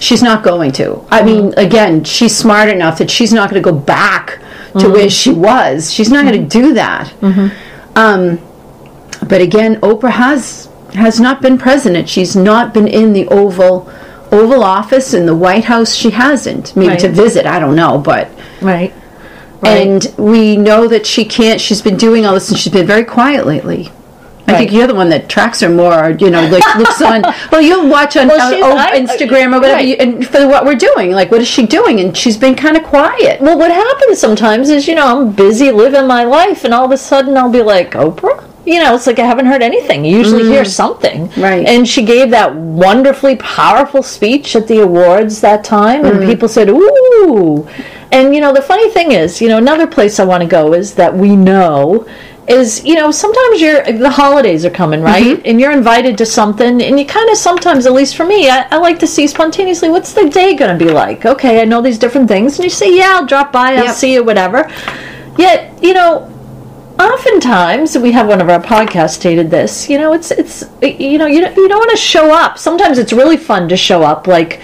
She's 0.00 0.22
not 0.22 0.42
going 0.42 0.72
to. 0.72 1.00
I 1.10 1.22
mean, 1.22 1.54
again, 1.56 2.04
she's 2.04 2.34
smart 2.36 2.68
enough 2.68 2.98
that 2.98 3.10
she's 3.10 3.32
not 3.32 3.50
going 3.50 3.62
to 3.62 3.70
go 3.72 3.76
back 3.76 4.38
to 4.78 4.88
where 4.88 5.08
she 5.08 5.30
was. 5.30 5.92
She's 5.92 6.10
not 6.10 6.24
going 6.26 6.40
to 6.48 6.48
do 6.60 6.74
that. 6.74 7.12
Um, 7.96 8.40
but 9.28 9.40
again, 9.40 9.80
Oprah 9.80 10.10
has 10.10 10.68
has 10.94 11.20
not 11.20 11.42
been 11.42 11.58
president. 11.58 12.08
She's 12.08 12.36
not 12.36 12.72
been 12.72 12.86
in 12.86 13.12
the 13.12 13.26
Oval 13.28 13.90
Oval 14.32 14.62
Office 14.62 15.14
in 15.14 15.26
the 15.26 15.34
White 15.34 15.64
House. 15.64 15.94
She 15.94 16.10
hasn't. 16.10 16.74
Maybe 16.76 16.96
to 16.98 17.08
visit. 17.08 17.46
I 17.46 17.58
don't 17.58 17.76
know, 17.76 17.98
but 17.98 18.28
right. 18.60 18.92
right. 19.60 19.86
and 19.86 20.14
we 20.18 20.56
know 20.56 20.88
that 20.88 21.06
she 21.06 21.24
can't. 21.24 21.60
She's 21.60 21.82
been 21.82 21.96
doing 21.96 22.26
all 22.26 22.34
this, 22.34 22.48
and 22.48 22.58
she's 22.58 22.72
been 22.72 22.86
very 22.86 23.04
quiet 23.04 23.46
lately. 23.46 23.90
I 24.46 24.58
think 24.58 24.72
you're 24.72 24.86
the 24.86 24.94
one 24.94 25.08
that 25.08 25.28
tracks 25.28 25.60
her 25.60 25.68
more, 25.68 26.10
you 26.10 26.30
know, 26.30 26.46
like 26.48 26.62
looks 26.76 27.00
on. 27.00 27.22
Well, 27.50 27.62
you'll 27.62 27.88
watch 27.88 28.16
on 28.16 28.28
Well, 28.28 28.40
uh, 28.40 28.66
oh, 28.66 28.76
I- 28.76 28.98
Instagram 28.98 29.54
or 29.54 29.60
whatever, 29.60 29.74
right. 29.74 29.88
you, 29.88 29.94
and 29.94 30.26
for 30.26 30.46
what 30.46 30.64
we're 30.64 30.74
doing. 30.74 31.12
Like, 31.12 31.30
what 31.30 31.40
is 31.40 31.48
she 31.48 31.66
doing? 31.66 32.00
And 32.00 32.16
she's 32.16 32.36
been 32.36 32.54
kind 32.54 32.76
of 32.76 32.84
quiet. 32.84 33.40
Well, 33.40 33.58
what 33.58 33.70
happens 33.70 34.18
sometimes 34.18 34.68
is, 34.70 34.86
you 34.86 34.94
know, 34.94 35.06
I'm 35.06 35.32
busy 35.32 35.70
living 35.70 36.06
my 36.06 36.24
life, 36.24 36.64
and 36.64 36.74
all 36.74 36.84
of 36.84 36.90
a 36.90 36.98
sudden 36.98 37.36
I'll 37.36 37.50
be 37.50 37.62
like, 37.62 37.92
Oprah? 37.92 38.50
You 38.66 38.82
know, 38.82 38.94
it's 38.94 39.06
like 39.06 39.18
I 39.18 39.26
haven't 39.26 39.44
heard 39.44 39.62
anything. 39.62 40.06
You 40.06 40.16
usually 40.16 40.44
hear 40.44 40.64
something. 40.64 41.28
Right. 41.36 41.66
And 41.66 41.86
she 41.86 42.02
gave 42.02 42.30
that 42.30 42.54
wonderfully 42.54 43.36
powerful 43.36 44.02
speech 44.02 44.56
at 44.56 44.66
the 44.68 44.80
awards 44.80 45.42
that 45.42 45.64
time, 45.64 46.06
and 46.06 46.22
people 46.24 46.48
said, 46.48 46.70
ooh. 46.70 47.68
And, 48.10 48.34
you 48.34 48.40
know, 48.40 48.54
the 48.54 48.62
funny 48.62 48.88
thing 48.90 49.12
is, 49.12 49.42
you 49.42 49.48
know, 49.48 49.58
another 49.58 49.86
place 49.86 50.18
I 50.18 50.24
want 50.24 50.42
to 50.42 50.48
go 50.48 50.72
is 50.72 50.94
that 50.94 51.14
we 51.14 51.36
know 51.36 52.06
is 52.46 52.84
you 52.84 52.94
know 52.94 53.10
sometimes 53.10 53.60
you're 53.60 53.82
the 53.84 54.10
holidays 54.10 54.64
are 54.66 54.70
coming 54.70 55.00
right? 55.00 55.38
Mm-hmm. 55.38 55.46
And 55.46 55.60
you're 55.60 55.72
invited 55.72 56.18
to 56.18 56.26
something 56.26 56.82
and 56.82 56.98
you 57.00 57.06
kind 57.06 57.30
of 57.30 57.36
sometimes 57.38 57.86
at 57.86 57.92
least 57.92 58.16
for 58.16 58.26
me 58.26 58.50
I, 58.50 58.66
I 58.70 58.76
like 58.76 58.98
to 58.98 59.06
see 59.06 59.26
spontaneously 59.26 59.88
what's 59.88 60.12
the 60.12 60.28
day 60.28 60.54
going 60.54 60.78
to 60.78 60.84
be 60.84 60.90
like? 60.92 61.24
Okay 61.24 61.62
i 61.62 61.64
know 61.64 61.80
these 61.80 61.98
different 61.98 62.28
things 62.28 62.56
and 62.58 62.64
you 62.64 62.70
say 62.70 62.94
yeah 62.94 63.12
i'll 63.16 63.26
drop 63.26 63.50
by 63.50 63.74
i'll 63.76 63.84
Yep. 63.84 63.94
see 63.94 64.12
you 64.14 64.22
whatever. 64.24 64.70
Yet 65.38 65.82
you 65.82 65.94
know 65.94 66.30
oftentimes 67.00 67.98
we 67.98 68.12
have 68.12 68.28
one 68.28 68.40
of 68.40 68.48
our 68.48 68.60
podcasts 68.62 69.14
stated 69.14 69.50
this 69.50 69.88
you 69.90 69.98
know 69.98 70.12
it's 70.12 70.30
it's 70.30 70.62
you 70.82 71.18
know 71.18 71.26
you 71.26 71.40
don't, 71.40 71.56
you 71.56 71.68
don't 71.68 71.78
want 71.78 71.90
to 71.90 71.96
show 71.96 72.32
up. 72.34 72.58
Sometimes 72.58 72.98
it's 72.98 73.12
really 73.12 73.36
fun 73.36 73.68
to 73.70 73.76
show 73.76 74.02
up 74.02 74.26
like 74.26 74.60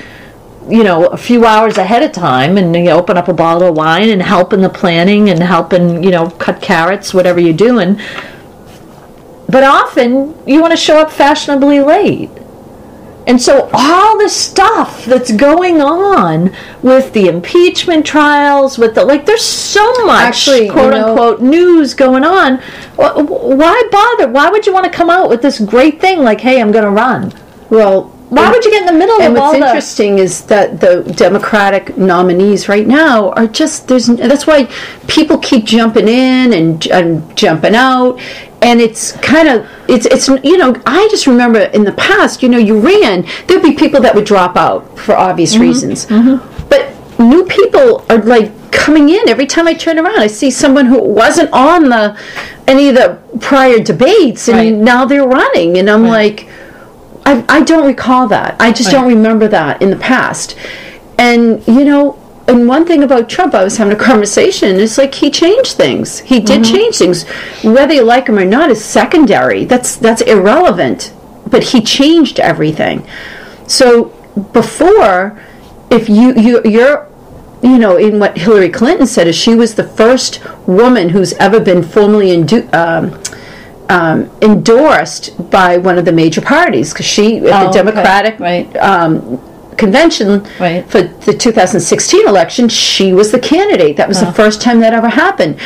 you 0.69 0.85
know, 0.85 1.07
a 1.07 1.17
few 1.17 1.45
hours 1.47 1.79
ahead 1.79 2.03
of 2.03 2.13
time 2.13 2.57
and 2.59 2.75
you 2.77 2.91
open 2.91 3.17
up 3.17 3.29
a 3.29 3.33
bottle 3.33 3.69
of 3.69 3.77
wine 3.77 4.09
and 4.11 4.23
help 4.23 4.53
in 4.53 4.61
the 4.61 4.69
planning 4.69 5.31
and 5.31 5.43
help 5.43 5.73
in, 5.73 6.03
you 6.03 6.11
know, 6.11 6.29
cut 6.31 6.61
carrots, 6.61 7.13
whatever 7.15 7.41
you're 7.41 7.53
doing. 7.55 7.99
But 9.49 9.65
often 9.65 10.37
you 10.47 10.61
want 10.61 10.73
to 10.73 10.77
show 10.77 10.99
up 10.99 11.11
fashionably 11.11 11.81
late. 11.81 12.31
And 13.27 13.41
so 13.41 13.69
all 13.73 14.19
the 14.19 14.29
stuff 14.29 15.05
that's 15.05 15.31
going 15.33 15.81
on 15.81 16.55
with 16.83 17.13
the 17.13 17.29
impeachment 17.29 18.05
trials, 18.07 18.79
with 18.79 18.95
the 18.95 19.05
like, 19.05 19.27
there's 19.27 19.45
so 19.45 20.05
much 20.07 20.23
Actually, 20.23 20.67
you 20.67 20.73
quote 20.73 20.93
know- 20.95 21.11
unquote 21.11 21.41
news 21.43 21.95
going 21.95 22.25
on. 22.25 22.57
Wh- 22.99 23.21
wh- 23.21 23.31
Why 23.59 23.83
bother? 23.91 24.29
Why 24.33 24.51
would 24.51 24.67
you 24.67 24.73
want 24.73 24.85
to 24.85 24.91
come 24.91 25.11
out 25.11 25.29
with 25.29 25.43
this 25.43 25.59
great 25.61 26.01
thing 26.01 26.21
like, 26.23 26.41
"Hey, 26.41 26.61
I'm 26.61 26.73
going 26.73 26.85
to 26.85 26.91
run"? 26.91 27.33
Well, 27.69 28.11
Why 28.31 28.49
would 28.51 28.65
you 28.65 28.71
get 28.71 28.83
in 28.83 28.87
the 28.87 28.99
middle 28.99 29.21
And 29.21 29.37
of 29.37 29.43
all 29.43 29.51
And 29.53 29.61
what's 29.61 29.65
the? 29.65 29.67
interesting 29.67 30.19
is 30.21 30.43
that 30.47 30.81
the 30.81 31.03
Democratic 31.17 31.97
nominees 31.99 32.69
right 32.69 32.87
now 32.87 33.31
are 33.33 33.47
just 33.49 33.89
there's 33.89 34.07
that's 34.07 34.47
why 34.47 34.69
people 35.09 35.37
keep 35.39 35.65
jumping 35.65 36.07
in 36.09 36.53
and, 36.53 36.87
and 36.89 37.37
jumping 37.37 37.75
out, 37.75 38.21
and 38.63 38.81
it's 38.81 39.13
kind 39.19 39.49
of 39.49 39.67
it's 39.89 40.07
it's 40.07 40.29
you 40.45 40.57
know 40.57 40.75
I 40.87 41.09
just 41.11 41.27
remember 41.27 41.59
in 41.61 41.83
the 41.85 41.93
past 41.93 42.43
you 42.43 42.49
know 42.49 42.59
you 42.59 42.79
ran 42.79 43.27
there'd 43.47 43.63
be 43.63 43.75
people 43.75 44.01
that 44.03 44.15
would 44.15 44.27
drop 44.27 44.57
out 44.57 44.97
for 44.99 45.17
obvious 45.17 45.55
Mm-hmm. 45.55 45.63
reasons, 45.63 46.07
but 46.69 46.83
new 47.19 47.45
people 47.47 48.07
are 48.09 48.19
like 48.19 48.51
coming 48.71 49.09
in 49.09 49.29
every 49.29 49.47
time 49.47 49.67
I 49.67 49.75
turn 49.75 49.99
around. 49.99 50.21
I 50.21 50.29
see 50.29 50.51
someone 50.53 50.87
who 50.87 51.03
wasn't 51.03 51.51
on 51.53 51.89
the 51.89 52.17
any 52.69 52.89
of 52.91 52.95
the 52.95 53.19
prior 53.41 53.81
debates, 53.81 54.49
and 54.49 54.57
Right. 54.57 54.73
now 54.75 55.05
they're 55.05 55.27
running, 55.27 55.79
and 55.79 55.91
I'm 55.91 56.05
like. 56.07 56.47
I, 57.31 57.45
I 57.49 57.63
don't 57.63 57.87
recall 57.87 58.27
that. 58.29 58.57
I 58.59 58.73
just 58.73 58.91
don't 58.91 59.07
remember 59.07 59.47
that 59.49 59.81
in 59.81 59.91
the 59.91 59.97
past. 59.97 60.57
And, 61.17 61.65
you 61.67 61.85
know, 61.85 62.19
and 62.49 62.67
one 62.67 62.85
thing 62.85 63.05
about 63.05 63.29
Trump, 63.29 63.55
I 63.55 63.63
was 63.63 63.77
having 63.77 63.93
a 63.93 63.97
conversation, 63.97 64.81
it's 64.81 64.99
like 64.99 65.15
he 65.15 65.31
changed 65.31 65.77
things. 65.77 66.19
He 66.19 66.41
did 66.41 66.65
change 66.65 66.97
things. 66.97 67.29
Whether 67.63 67.95
you 67.95 68.03
like 68.03 68.27
him 68.29 68.39
or 68.39 68.45
not 68.45 68.71
is 68.71 68.85
secondary. 68.85 69.65
That's 69.65 69.95
that's 69.95 70.23
irrelevant. 70.23 71.15
But 71.47 71.63
he 71.63 71.81
changed 71.81 72.41
everything. 72.41 73.07
So 73.69 74.07
before, 74.53 75.41
if 75.91 76.09
you, 76.09 76.35
you 76.35 76.63
you're 76.65 77.09
you 77.63 77.79
know, 77.79 77.97
in 77.97 78.19
what 78.19 78.39
Hillary 78.39 78.71
Clinton 78.71 79.07
said, 79.07 79.29
is 79.29 79.37
she 79.37 79.55
was 79.55 79.75
the 79.75 79.87
first 79.87 80.41
woman 80.67 81.11
who's 81.11 81.35
ever 81.35 81.61
been 81.61 81.83
formally 81.83 82.29
indu- 82.29 82.73
um, 82.75 83.20
um, 83.91 84.31
endorsed 84.41 85.25
by 85.51 85.77
one 85.77 85.99
of 85.99 86.05
the 86.05 86.13
major 86.13 86.41
parties 86.41 86.93
because 86.93 87.07
she 87.07 87.39
at 87.39 87.43
Oh, 87.45 87.49
the 87.49 87.69
okay. 87.69 87.79
Democratic 87.83 88.35
Right. 88.39 88.67
um, 88.77 89.41
convention 89.77 90.47
Right. 90.61 90.89
for 90.89 91.03
the 91.03 91.33
2016 91.35 92.27
election, 92.29 92.69
she 92.69 93.13
was 93.13 93.33
the 93.33 93.39
candidate. 93.39 93.97
That 93.97 94.09
was 94.09 94.21
the 94.21 94.33
first 94.33 94.61
time 94.63 94.79
that 94.81 94.93
ever 94.95 95.09
happened. 95.09 95.57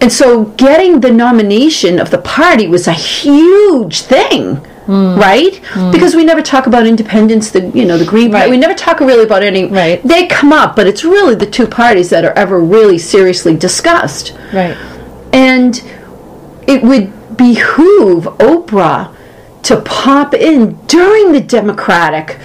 And 0.00 0.12
so 0.12 0.44
getting 0.66 1.00
the 1.00 1.10
nomination 1.10 1.98
of 1.98 2.10
the 2.10 2.18
party 2.18 2.66
was 2.68 2.86
a 2.86 2.92
huge 2.92 4.02
thing. 4.02 4.56
Hmm. 4.86 5.18
Right, 5.18 5.62
because 5.92 6.14
we 6.14 6.24
never 6.26 6.42
talk 6.42 6.66
about 6.66 6.86
independence. 6.86 7.50
The 7.50 7.62
you 7.70 7.86
know 7.86 7.96
the 7.96 8.04
Green 8.04 8.30
Party. 8.30 8.42
Right. 8.44 8.50
We 8.50 8.58
never 8.58 8.74
talk 8.74 9.00
really 9.00 9.24
about 9.24 9.42
any. 9.42 9.64
Right. 9.64 10.02
They 10.06 10.26
come 10.26 10.52
up, 10.52 10.76
but 10.76 10.86
it's 10.86 11.02
really 11.02 11.34
the 11.34 11.46
two 11.46 11.66
parties 11.66 12.10
that 12.10 12.22
are 12.22 12.34
ever 12.44 12.60
really 12.60 12.98
seriously 12.98 13.56
discussed. 13.56 14.34
Right. 14.52 14.76
And 15.32 15.82
it 16.66 16.82
would 16.82 17.10
behoove 17.36 18.24
Oprah 18.38 19.14
to 19.62 19.80
pop 19.80 20.34
in 20.34 20.74
during 20.86 21.32
the 21.32 21.40
Democratic 21.40 22.38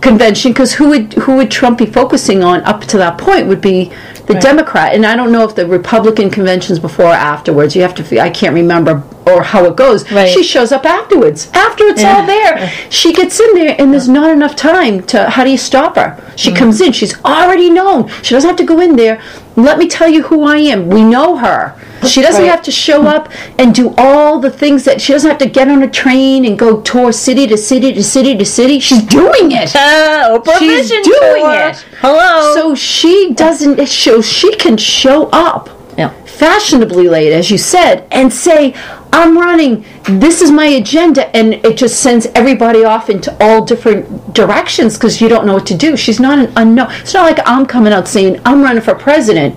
convention 0.00 0.52
because 0.52 0.74
who 0.74 0.90
would 0.90 1.12
who 1.14 1.34
would 1.36 1.50
Trump 1.50 1.78
be 1.78 1.86
focusing 1.86 2.44
on 2.44 2.60
up 2.64 2.82
to 2.82 2.98
that 2.98 3.16
point 3.16 3.46
would 3.46 3.60
be 3.60 3.90
the 4.26 4.34
Democrat. 4.34 4.94
And 4.94 5.04
I 5.04 5.16
don't 5.16 5.32
know 5.32 5.44
if 5.48 5.54
the 5.54 5.66
Republican 5.66 6.30
conventions 6.30 6.78
before 6.78 7.06
or 7.06 7.12
afterwards 7.14 7.74
you 7.74 7.82
have 7.82 7.94
to 7.96 8.20
I 8.20 8.30
can't 8.30 8.54
remember 8.54 9.02
or 9.26 9.42
how 9.42 9.64
it 9.64 9.76
goes. 9.76 10.10
Right. 10.12 10.28
she 10.28 10.42
shows 10.42 10.72
up 10.72 10.84
afterwards. 10.84 11.50
After 11.54 11.84
it's 11.86 12.04
all 12.04 12.26
there 12.26 12.70
she 12.90 13.12
gets 13.14 13.40
in 13.40 13.54
there 13.54 13.74
and 13.78 13.92
there's 13.92 14.08
not 14.08 14.30
enough 14.30 14.54
time 14.54 15.02
to 15.04 15.28
how 15.30 15.42
do 15.44 15.50
you 15.50 15.58
stop 15.58 15.96
her? 15.96 16.22
She 16.36 16.50
Mm. 16.50 16.56
comes 16.56 16.80
in 16.82 16.92
she's 16.92 17.18
already 17.24 17.70
known. 17.70 18.08
She 18.22 18.34
doesn't 18.34 18.48
have 18.48 18.58
to 18.58 18.64
go 18.64 18.80
in 18.80 18.96
there. 18.96 19.20
Let 19.56 19.78
me 19.78 19.88
tell 19.88 20.08
you 20.08 20.22
who 20.24 20.44
I 20.44 20.58
am. 20.58 20.88
We 20.88 21.02
know 21.02 21.36
her 21.36 21.74
she 22.08 22.22
doesn't 22.22 22.42
Right. 22.42 22.50
have 22.50 22.62
to 22.62 22.70
show 22.70 23.06
up 23.06 23.28
and 23.58 23.74
do 23.74 23.94
all 23.96 24.38
the 24.38 24.50
things 24.50 24.84
that 24.84 25.00
she 25.00 25.12
doesn't 25.12 25.28
have 25.28 25.38
to 25.38 25.46
get 25.48 25.68
on 25.68 25.82
a 25.82 25.88
train 25.88 26.44
and 26.44 26.58
go 26.58 26.80
tour 26.80 27.12
city 27.12 27.46
to 27.46 27.56
city 27.56 27.92
to 27.92 28.02
city 28.02 28.36
to 28.36 28.44
city 28.44 28.78
she's 28.80 29.02
doing 29.02 29.52
it 29.52 29.74
Uh, 29.74 30.38
Oprah 30.38 30.58
She's 30.58 30.90
Vision 30.90 31.02
doing 31.02 31.42
Tour. 31.42 31.68
it. 31.68 31.84
Hello. 32.00 32.54
so 32.54 32.74
she 32.74 33.32
doesn't 33.34 33.86
show 33.88 34.20
she 34.20 34.54
can 34.56 34.76
show 34.76 35.28
up 35.32 35.68
Yeah. 35.96 36.10
fashionably 36.24 37.08
late 37.08 37.32
as 37.32 37.50
you 37.50 37.58
said 37.58 38.04
and 38.10 38.32
say 38.32 38.74
i'm 39.12 39.38
running 39.38 39.84
this 40.04 40.42
is 40.42 40.50
my 40.50 40.66
agenda 40.66 41.34
and 41.36 41.54
it 41.54 41.76
just 41.76 42.00
sends 42.00 42.26
everybody 42.34 42.84
off 42.84 43.08
into 43.08 43.30
all 43.40 43.64
different 43.64 44.34
directions 44.34 44.94
because 44.94 45.20
you 45.20 45.28
don't 45.28 45.46
know 45.46 45.54
what 45.54 45.66
to 45.66 45.76
do 45.76 45.96
she's 45.96 46.18
not 46.18 46.36
an 46.40 46.52
unknown 46.56 46.88
it's 47.00 47.14
not 47.14 47.22
like 47.22 47.38
i'm 47.46 47.64
coming 47.64 47.92
out 47.92 48.08
saying 48.08 48.40
i'm 48.44 48.60
running 48.60 48.82
for 48.82 48.94
president 48.96 49.54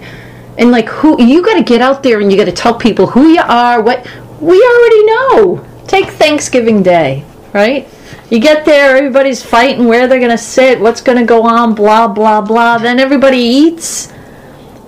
and 0.57 0.71
like 0.71 0.89
who 0.89 1.21
you 1.21 1.43
got 1.43 1.55
to 1.55 1.63
get 1.63 1.81
out 1.81 2.03
there 2.03 2.19
and 2.19 2.31
you 2.31 2.37
got 2.37 2.45
to 2.45 2.51
tell 2.51 2.73
people 2.73 3.07
who 3.07 3.27
you 3.29 3.41
are 3.41 3.81
what 3.81 4.05
we 4.39 4.55
already 4.61 5.05
know 5.05 5.67
Take 5.87 6.09
Thanksgiving 6.09 6.83
Day, 6.83 7.23
right? 7.53 7.87
You 8.29 8.39
get 8.39 8.65
there, 8.65 8.97
everybody's 8.97 9.41
fighting 9.41 9.87
where 9.87 10.05
they're 10.05 10.19
going 10.19 10.31
to 10.31 10.37
sit, 10.37 10.81
what's 10.81 10.99
going 10.99 11.17
to 11.17 11.23
go 11.23 11.43
on, 11.43 11.75
blah, 11.75 12.09
blah, 12.09 12.41
blah. 12.41 12.77
Then 12.77 12.99
everybody 12.99 13.37
eats, 13.37 14.11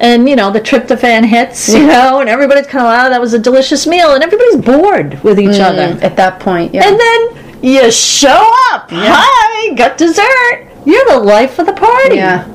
and, 0.01 0.27
you 0.27 0.35
know, 0.35 0.51
the 0.51 0.59
tryptophan 0.59 1.25
hits, 1.25 1.69
you 1.69 1.87
know, 1.87 2.19
and 2.19 2.29
everybody's 2.29 2.67
kind 2.67 2.85
of, 2.85 2.89
wow, 2.91 3.07
that 3.09 3.21
was 3.21 3.33
a 3.33 3.39
delicious 3.39 3.87
meal, 3.87 4.13
and 4.13 4.21
everybody's 4.21 4.57
bored 4.57 5.23
with 5.23 5.39
each 5.39 5.51
mm, 5.51 5.61
other. 5.61 5.97
at 6.03 6.17
that 6.17 6.41
point 6.41 6.73
yeah 6.73 6.85
And 6.85 6.99
then 6.99 7.63
you 7.63 7.89
show 7.91 8.53
up. 8.71 8.89
Hi, 8.91 9.73
got 9.73 9.97
dessert. 9.97 10.67
You're 10.85 11.05
the 11.05 11.19
life 11.19 11.59
of 11.59 11.65
the 11.65 11.73
party. 11.73 12.15
yeah 12.15 12.45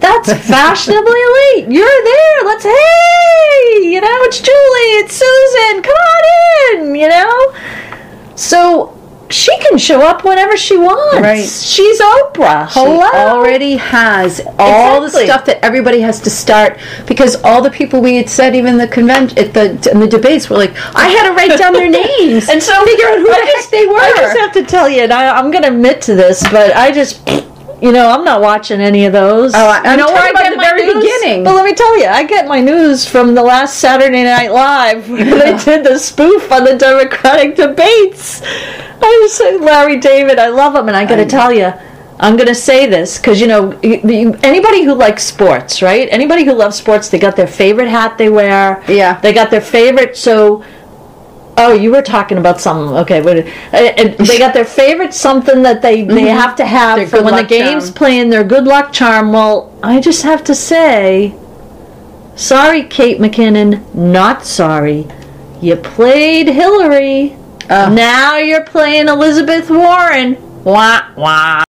That's 0.00 0.32
fashionably 0.48 1.20
elite. 1.20 1.70
You're 1.70 2.04
there. 2.04 2.44
Let's 2.44 2.64
hey, 2.64 3.88
you 3.88 4.00
know, 4.00 4.18
it's 4.24 4.40
Julie, 4.40 4.92
it's 5.04 5.14
Susan. 5.14 5.82
Come 5.82 5.94
on 5.94 6.88
in, 6.88 6.94
you 6.94 7.08
know. 7.08 7.54
So 8.34 8.96
she 9.30 9.56
can 9.60 9.78
show 9.78 10.00
up 10.00 10.24
whenever 10.24 10.56
she 10.56 10.76
wants. 10.76 11.20
Right. 11.20 11.48
She's 11.48 12.00
Oprah. 12.00 12.68
She 12.70 12.80
already 12.80 13.76
has 13.76 14.40
all 14.58 15.04
Exactly. 15.04 15.26
the 15.26 15.32
stuff 15.32 15.44
that 15.46 15.64
everybody 15.64 16.00
has 16.00 16.18
to 16.22 16.30
start 16.30 16.78
because 17.06 17.36
all 17.44 17.62
the 17.62 17.70
people 17.70 18.00
we 18.00 18.16
had 18.16 18.28
said 18.28 18.56
even 18.56 18.76
the 18.76 18.88
convention 18.88 19.38
at 19.38 19.54
the 19.54 19.90
in 19.92 20.00
the 20.00 20.08
debates 20.08 20.50
were 20.50 20.56
like 20.56 20.72
I 20.96 21.08
had 21.08 21.28
to 21.28 21.34
write 21.36 21.56
down 21.56 21.74
their 21.74 21.90
names 22.02 22.48
and 22.48 22.60
so 22.60 22.84
figure 22.84 23.06
out 23.06 23.18
who 23.18 23.30
I 23.30 23.40
the 23.40 23.46
just, 23.52 23.70
heck 23.70 23.80
they 23.80 23.86
were. 23.86 23.98
I 24.00 24.12
just 24.16 24.36
have 24.38 24.52
to 24.54 24.64
tell 24.64 24.88
you, 24.88 25.02
and 25.02 25.12
I, 25.12 25.38
I'm 25.38 25.50
going 25.52 25.62
to 25.62 25.68
admit 25.68 26.02
to 26.02 26.14
this, 26.16 26.42
but 26.50 26.74
I 26.74 26.90
just. 26.90 27.20
You 27.80 27.92
know, 27.92 28.10
I'm 28.10 28.24
not 28.24 28.40
watching 28.42 28.80
any 28.80 29.06
of 29.06 29.12
those. 29.12 29.54
Oh, 29.54 29.58
I- 29.66 29.78
I'm 29.84 29.98
you 29.98 30.04
know 30.06 30.12
where 30.12 30.22
I 30.22 30.32
get 30.32 30.50
the 30.54 30.60
very 30.60 30.82
news? 30.84 30.94
beginning. 31.02 31.44
But 31.44 31.54
let 31.54 31.64
me 31.64 31.72
tell 31.74 31.98
you, 31.98 32.06
I 32.06 32.24
get 32.24 32.46
my 32.46 32.60
news 32.60 33.06
from 33.08 33.34
the 33.34 33.42
last 33.42 33.78
Saturday 33.78 34.22
Night 34.24 34.50
Live 34.52 35.08
when 35.08 35.30
they 35.38 35.56
did 35.56 35.84
the 35.84 35.98
spoof 35.98 36.52
on 36.52 36.64
the 36.64 36.76
Democratic 36.76 37.56
debates. 37.56 38.42
I 39.02 39.18
was 39.22 39.32
saying, 39.34 39.62
Larry 39.62 39.96
David, 39.98 40.38
I 40.38 40.48
love 40.48 40.74
him, 40.74 40.88
and 40.88 40.96
I 40.96 41.06
got 41.06 41.16
to 41.16 41.26
tell 41.26 41.50
you, 41.52 41.72
I'm 42.18 42.36
going 42.36 42.48
to 42.48 42.54
say 42.54 42.84
this 42.86 43.16
because 43.16 43.40
you 43.40 43.46
know 43.46 43.70
anybody 43.82 44.84
who 44.84 44.92
likes 44.92 45.24
sports, 45.24 45.80
right? 45.80 46.06
Anybody 46.10 46.44
who 46.44 46.52
loves 46.52 46.76
sports, 46.76 47.08
they 47.08 47.18
got 47.18 47.34
their 47.34 47.46
favorite 47.46 47.88
hat 47.88 48.18
they 48.18 48.28
wear. 48.28 48.84
Yeah. 48.88 49.18
they 49.20 49.32
got 49.32 49.50
their 49.50 49.62
favorite. 49.62 50.18
So 50.18 50.62
Oh, 51.62 51.72
you 51.74 51.90
were 51.90 52.00
talking 52.02 52.38
about 52.38 52.60
something. 52.60 52.96
Okay, 52.98 53.20
but 53.20 53.38
uh, 53.38 53.76
and 53.76 54.14
they 54.26 54.38
got 54.38 54.54
their 54.54 54.64
favorite 54.64 55.12
something 55.12 55.62
that 55.62 55.82
they 55.82 56.04
they 56.04 56.22
have 56.28 56.56
to 56.56 56.64
have 56.64 56.96
Their 56.96 57.06
for 57.06 57.22
when 57.22 57.34
the 57.36 57.44
game's 57.44 57.84
charm. 57.84 57.94
playing. 57.94 58.30
Their 58.30 58.44
good 58.44 58.64
luck 58.64 58.92
charm. 58.92 59.32
Well, 59.32 59.78
I 59.82 60.00
just 60.00 60.22
have 60.22 60.42
to 60.44 60.54
say, 60.54 61.34
sorry, 62.34 62.84
Kate 62.84 63.18
McKinnon, 63.18 63.94
not 63.94 64.44
sorry. 64.44 65.06
You 65.60 65.76
played 65.76 66.48
Hillary. 66.48 67.36
Now 67.68 68.38
you're 68.38 68.64
playing 68.64 69.08
Elizabeth 69.08 69.70
Warren. 69.70 70.36
Wah 70.64 71.02
wah. 71.16 71.62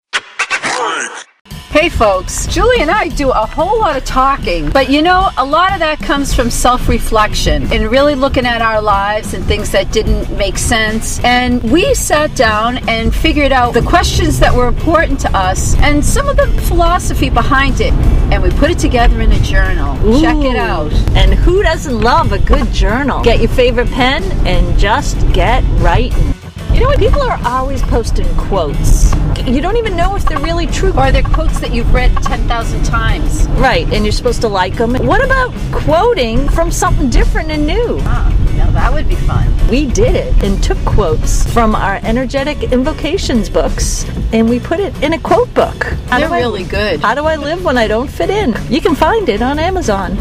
Hey 1.71 1.87
folks, 1.87 2.47
Julie 2.47 2.81
and 2.81 2.91
I 2.91 3.07
do 3.07 3.29
a 3.29 3.45
whole 3.45 3.79
lot 3.79 3.95
of 3.95 4.03
talking, 4.03 4.69
but 4.71 4.89
you 4.89 5.01
know, 5.01 5.29
a 5.37 5.45
lot 5.45 5.71
of 5.71 5.79
that 5.79 5.99
comes 5.99 6.33
from 6.33 6.49
self 6.49 6.89
reflection 6.89 7.71
and 7.71 7.89
really 7.89 8.13
looking 8.13 8.45
at 8.45 8.61
our 8.61 8.81
lives 8.81 9.33
and 9.33 9.41
things 9.45 9.71
that 9.71 9.89
didn't 9.89 10.37
make 10.37 10.57
sense. 10.57 11.23
And 11.23 11.63
we 11.71 11.93
sat 11.93 12.35
down 12.35 12.89
and 12.89 13.15
figured 13.15 13.53
out 13.53 13.73
the 13.73 13.83
questions 13.83 14.37
that 14.41 14.53
were 14.53 14.67
important 14.67 15.21
to 15.21 15.31
us 15.31 15.73
and 15.77 16.03
some 16.03 16.27
of 16.27 16.35
the 16.35 16.47
philosophy 16.63 17.29
behind 17.29 17.79
it. 17.79 17.93
And 18.33 18.43
we 18.43 18.49
put 18.51 18.69
it 18.69 18.77
together 18.77 19.21
in 19.21 19.31
a 19.31 19.39
journal. 19.39 19.95
Check 20.19 20.43
it 20.43 20.57
out. 20.57 20.91
And 21.15 21.33
who 21.33 21.63
doesn't 21.63 22.01
love 22.01 22.33
a 22.33 22.39
good 22.39 22.69
journal? 22.73 23.23
Get 23.23 23.39
your 23.39 23.49
favorite 23.49 23.89
pen 23.91 24.23
and 24.45 24.77
just 24.77 25.17
get 25.31 25.63
writing. 25.79 26.33
You 26.73 26.81
know 26.81 26.87
what? 26.87 26.99
People 26.99 27.21
are 27.21 27.39
always 27.45 27.81
posting 27.83 28.27
quotes. 28.35 29.13
You 29.47 29.61
don't 29.61 29.77
even 29.77 29.95
know 29.95 30.15
if 30.15 30.25
they're 30.25 30.39
really 30.39 30.67
true. 30.67 30.91
Or 30.97 31.11
they're 31.11 31.23
quotes 31.23 31.59
that 31.59 31.73
you've 31.73 31.93
read 31.93 32.11
10,000 32.23 32.83
times. 32.83 33.47
Right, 33.49 33.85
and 33.93 34.05
you're 34.05 34.11
supposed 34.11 34.41
to 34.41 34.47
like 34.47 34.75
them. 34.75 34.93
What 35.05 35.23
about 35.23 35.51
quoting 35.71 36.47
from 36.49 36.71
something 36.71 37.09
different 37.09 37.51
and 37.51 37.65
new? 37.65 37.97
Ah, 38.01 38.29
now 38.55 38.69
that 38.71 38.93
would 38.93 39.07
be 39.09 39.15
fun. 39.15 39.47
We 39.69 39.85
did 39.87 40.15
it 40.15 40.43
and 40.43 40.61
took 40.63 40.77
quotes 40.85 41.51
from 41.53 41.75
our 41.75 41.99
energetic 42.03 42.71
invocations 42.71 43.49
books 43.49 44.05
and 44.33 44.49
we 44.49 44.59
put 44.59 44.79
it 44.79 44.93
in 45.01 45.13
a 45.13 45.19
quote 45.19 45.53
book. 45.53 45.83
How 46.09 46.19
They're 46.19 46.29
I- 46.29 46.39
really 46.39 46.63
good. 46.63 46.99
How 47.01 47.15
do 47.15 47.25
I 47.25 47.35
live 47.35 47.63
when 47.63 47.77
I 47.77 47.87
don't 47.87 48.09
fit 48.09 48.29
in? 48.29 48.55
You 48.69 48.81
can 48.81 48.95
find 48.95 49.27
it 49.29 49.41
on 49.41 49.59
Amazon. 49.59 50.17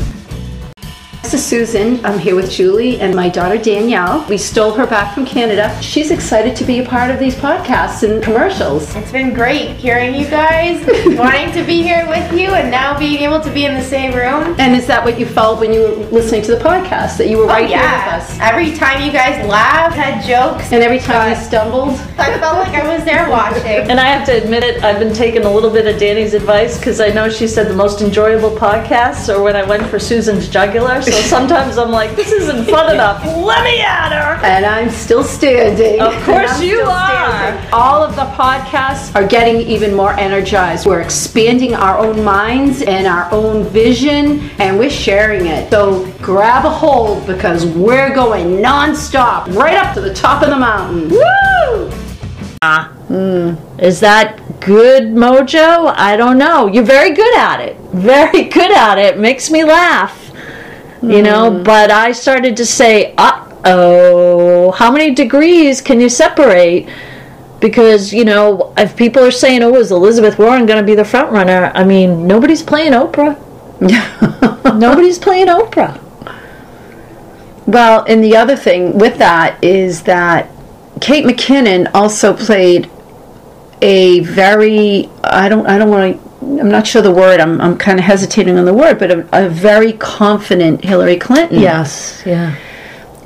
This 1.23 1.35
is 1.35 1.47
Susan. 1.47 2.05
I'm 2.05 2.19
here 2.19 2.35
with 2.35 2.51
Julie 2.51 2.99
and 2.99 3.15
my 3.15 3.29
daughter 3.29 3.59
Danielle. 3.59 4.27
We 4.29 4.39
stole 4.39 4.73
her 4.73 4.87
back 4.87 5.15
from 5.15 5.27
Canada. 5.27 5.81
She's 5.83 6.11
excited 6.11 6.57
to 6.57 6.65
be 6.65 6.81
a 6.81 6.85
part 6.85 7.11
of 7.11 7.21
these 7.21 7.37
podcasts 7.37 8.03
and 8.03 8.23
commercials. 8.23 8.97
It's 8.97 9.13
been 9.13 9.35
great 9.35 9.77
hearing 9.77 10.15
you 10.15 10.27
guys, 10.27 10.85
wanting 11.19 11.53
to 11.53 11.63
be 11.65 11.83
here 11.83 12.09
with 12.09 12.33
you, 12.33 12.49
and 12.49 12.71
now 12.71 12.99
being 12.99 13.21
able 13.21 13.39
to 13.43 13.53
be 13.53 13.67
in 13.67 13.75
the 13.75 13.83
same 13.83 14.13
room. 14.15 14.57
And 14.59 14.75
is 14.75 14.87
that 14.87 15.05
what 15.05 15.21
you 15.21 15.27
felt 15.27 15.61
when 15.61 15.73
you 15.73 15.83
were 15.83 15.89
listening 16.07 16.43
to 16.43 16.57
the 16.57 16.65
podcast? 16.65 17.19
That 17.19 17.29
you 17.29 17.37
were 17.37 17.45
oh, 17.45 17.49
right 17.49 17.67
oh, 17.67 17.69
yeah. 17.69 18.07
here 18.07 18.19
with 18.19 18.25
us? 18.25 18.39
Every 18.41 18.75
time 18.77 19.03
you 19.05 19.13
guys 19.13 19.47
laughed, 19.47 19.97
had 19.97 20.27
jokes, 20.27 20.73
And 20.73 20.83
every 20.83 20.99
time 20.99 21.31
you 21.31 21.37
stumbled? 21.37 21.91
I 22.19 22.39
felt 22.41 22.59
like 22.59 22.75
I 22.75 22.97
was 22.97 23.05
there 23.05 23.29
watching. 23.29 23.89
And 23.91 24.01
I 24.01 24.07
have 24.07 24.27
to 24.27 24.43
admit 24.43 24.65
it, 24.65 24.83
I've 24.83 24.99
been 24.99 25.15
taking 25.15 25.45
a 25.45 25.51
little 25.51 25.71
bit 25.71 25.87
of 25.87 26.01
Danny's 26.01 26.35
advice 26.35 26.79
because 26.79 26.99
I 26.99 27.11
know 27.11 27.29
she 27.29 27.47
said 27.47 27.69
the 27.69 27.75
most 27.75 28.01
enjoyable 28.01 28.51
podcasts 28.51 29.33
are 29.33 29.43
when 29.43 29.55
I 29.55 29.63
went 29.63 29.87
for 29.87 30.01
Susan's 30.01 30.49
jugular. 30.49 31.03
So 31.11 31.21
sometimes 31.23 31.77
I'm 31.79 31.91
like, 31.91 32.15
this 32.17 32.31
isn't 32.33 32.67
fun 32.67 32.95
enough. 32.95 33.25
Let 33.25 33.65
me 33.65 33.81
at 33.81 34.11
her. 34.13 34.45
And 34.45 34.65
I'm 34.65 34.91
still 34.91 35.25
standing. 35.25 36.01
Of 36.01 36.13
course 36.25 36.61
you 36.63 36.81
are. 36.83 37.07
standing. 37.39 37.71
All 37.73 38.03
of 38.03 38.15
the 38.17 38.25
podcasts 38.27 39.15
are 39.15 39.27
getting 39.27 39.57
even 39.63 39.95
more 39.95 40.13
energized. 40.13 40.87
We're 40.87 41.01
expanding 41.01 41.75
our 41.75 41.99
own 41.99 42.23
minds 42.25 42.83
and 42.83 43.07
our 43.07 43.31
own 43.33 43.65
vision, 43.65 44.51
and 44.59 44.79
we're 44.79 44.91
sharing 44.91 45.47
it. 45.47 45.71
So 45.71 46.11
grab 46.23 46.65
a 46.65 46.71
hold 46.71 47.27
because 47.27 47.67
we're 47.67 48.15
going 48.15 48.59
nonstop 48.63 49.55
right 49.55 49.77
up 49.77 49.95
to 49.95 50.01
the 50.01 50.15
top 50.15 50.43
of 50.43 50.51
the 50.51 50.59
mountain. 50.59 51.09
Woo! 51.11 51.91
Ah, 52.63 52.93
Is 53.79 54.01
that 54.01 54.61
good 54.61 55.05
mojo? 55.05 55.95
I 55.97 56.17
don't 56.17 56.37
know. 56.37 56.67
You're 56.67 56.85
very 56.85 57.13
good 57.15 57.37
at 57.39 57.61
it. 57.61 57.77
Very 57.95 58.43
good 58.59 58.71
at 58.71 58.99
it. 58.99 59.19
Makes 59.19 59.51
me 59.51 59.65
laugh. 59.65 60.30
You 61.03 61.23
know, 61.23 61.63
but 61.65 61.91
I 61.91 62.13
started 62.13 62.57
to 62.59 62.67
say, 62.67 63.15
uh 63.17 63.47
oh, 63.65 64.71
how 64.73 64.91
many 64.91 65.15
degrees 65.15 65.81
can 65.81 66.01
you 66.01 66.09
separate? 66.09 66.89
Because, 67.59 68.13
you 68.13 68.25
know, 68.25 68.73
if 68.77 68.97
people 68.97 69.23
are 69.23 69.31
saying, 69.31 69.63
oh, 69.63 69.75
is 69.75 69.91
Elizabeth 69.93 70.39
Warren 70.39 70.67
going 70.67 70.81
to 70.81 70.87
be 70.87 70.95
the 70.95 71.05
front 71.05 71.31
runner? 71.31 71.71
I 71.75 71.85
mean, 71.85 72.27
nobody's 72.27 72.63
playing 72.63 72.93
Oprah. 72.93 73.39
nobody's 74.79 75.19
playing 75.19 75.49
Oprah. 75.49 76.01
Well, 77.67 78.05
and 78.09 78.25
the 78.25 78.37
other 78.37 78.57
thing 78.57 78.99
with 78.99 79.19
that 79.19 79.63
is 79.63 80.03
that 80.03 80.51
Kate 81.01 81.25
McKinnon 81.25 81.91
also 81.95 82.35
played 82.35 82.91
a 83.83 84.21
very 84.21 85.09
I 85.25 85.49
don't 85.49 85.67
I 85.67 85.79
don't 85.79 85.89
want 85.89 86.21
to 86.21 86.30
I'm 86.43 86.71
not 86.71 86.87
sure 86.87 87.03
the 87.03 87.13
word 87.13 87.39
I'm 87.41 87.61
I'm 87.61 87.77
kind 87.77 87.99
of 87.99 88.05
hesitating 88.05 88.59
on 88.59 88.65
the 88.65 88.75
word 88.75 88.99
but 88.99 89.11
a, 89.11 89.47
a 89.47 89.49
very 89.49 89.93
confident 89.95 90.85
Hillary 90.85 91.17
Clinton. 91.17 91.61
Yes, 91.61 92.23
yeah. 92.25 92.57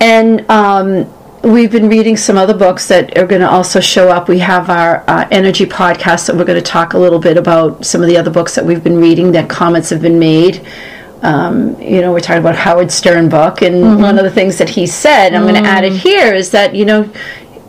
And 0.00 0.49
um, 0.50 1.12
we've 1.42 1.71
been 1.71 1.88
reading 1.88 2.16
some 2.16 2.37
other 2.37 2.56
books 2.56 2.88
that 2.88 3.16
are 3.16 3.26
going 3.26 3.40
to 3.40 3.49
also 3.49 3.80
show 3.80 4.09
up. 4.09 4.28
We 4.28 4.38
have 4.40 4.71
our 4.71 5.04
uh, 5.09 5.28
energy 5.30 5.66
podcast 5.66 6.26
that 6.26 6.37
we're 6.37 6.44
going 6.44 6.62
to 6.62 6.71
talk 6.71 6.94
a 6.94 6.99
little 6.99 7.18
bit 7.18 7.37
about 7.37 7.85
some 7.85 8.02
of 8.02 8.09
the 8.09 8.16
other 8.16 8.30
books 8.30 8.54
that 8.54 8.64
we've 8.64 8.83
been 8.83 8.99
reading 8.99 9.33
that 9.33 9.49
comments 9.49 9.90
have 9.90 10.02
been 10.02 10.18
made. 10.18 10.66
Um, 11.23 11.80
you 11.80 12.00
know, 12.00 12.12
we're 12.12 12.21
talking 12.21 12.40
about 12.40 12.56
Howard 12.56 12.90
Stern 12.90 13.28
book, 13.28 13.62
and 13.62 13.99
one 13.99 14.18
of 14.18 14.25
the 14.25 14.30
things 14.30 14.59
that 14.59 14.68
he 14.68 14.87
said, 14.87 15.33
I'm 15.35 15.42
going 15.42 15.62
to 15.62 15.68
add 15.68 15.85
it 15.85 15.92
here, 15.92 16.35
is 16.35 16.50
that 16.50 16.75
you 16.75 16.85
know 16.85 17.11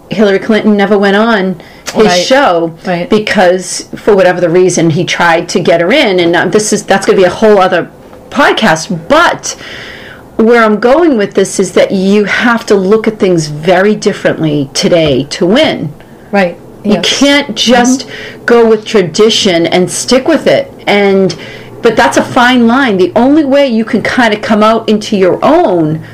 Hillary 0.09 0.39
Clinton 0.39 0.75
never 0.75 0.97
went 0.97 1.15
on 1.15 1.61
his 1.95 2.05
Right. 2.07 2.23
show 2.25 2.73
Right. 2.85 3.09
because 3.09 3.87
for 3.95 4.15
whatever 4.15 4.39
the 4.41 4.49
reason 4.49 4.89
he 4.91 5.03
tried 5.05 5.49
to 5.49 5.59
get 5.59 5.81
her 5.81 5.91
in, 5.91 6.19
and 6.19 6.35
uh, 6.35 6.45
this 6.47 6.71
is 6.73 6.83
that's 6.83 7.05
going 7.05 7.17
to 7.17 7.21
be 7.21 7.27
a 7.27 7.31
whole 7.33 7.59
other 7.59 7.89
podcast, 8.29 9.07
but 9.07 9.55
where 10.37 10.61
I'm 10.63 10.79
going 10.79 11.17
with 11.17 11.33
this 11.33 11.59
is 11.59 11.71
that 11.73 11.91
you 11.91 12.25
have 12.25 12.65
to 12.67 12.75
look 12.75 13.07
at 13.07 13.19
things 13.19 13.47
very 13.47 13.95
differently 13.95 14.69
today 14.73 15.23
to 15.31 15.45
win. 15.45 15.93
Right. 16.31 16.57
You 16.83 16.99
can't 17.01 17.55
just 17.55 18.07
go 18.45 18.69
with 18.69 18.85
tradition 18.85 19.65
and 19.65 19.89
stick 19.89 20.27
with 20.27 20.45
it. 20.45 20.71
And 20.85 21.35
but 21.81 21.95
that's 21.95 22.17
a 22.17 22.23
fine 22.23 22.67
line. 22.67 22.97
The 22.97 23.11
only 23.15 23.45
way 23.45 23.67
you 23.67 23.85
can 23.85 24.01
kind 24.03 24.33
of 24.33 24.41
come 24.41 24.61
out 24.61 24.89
into 24.89 25.15
your 25.17 25.39
own 25.43 26.05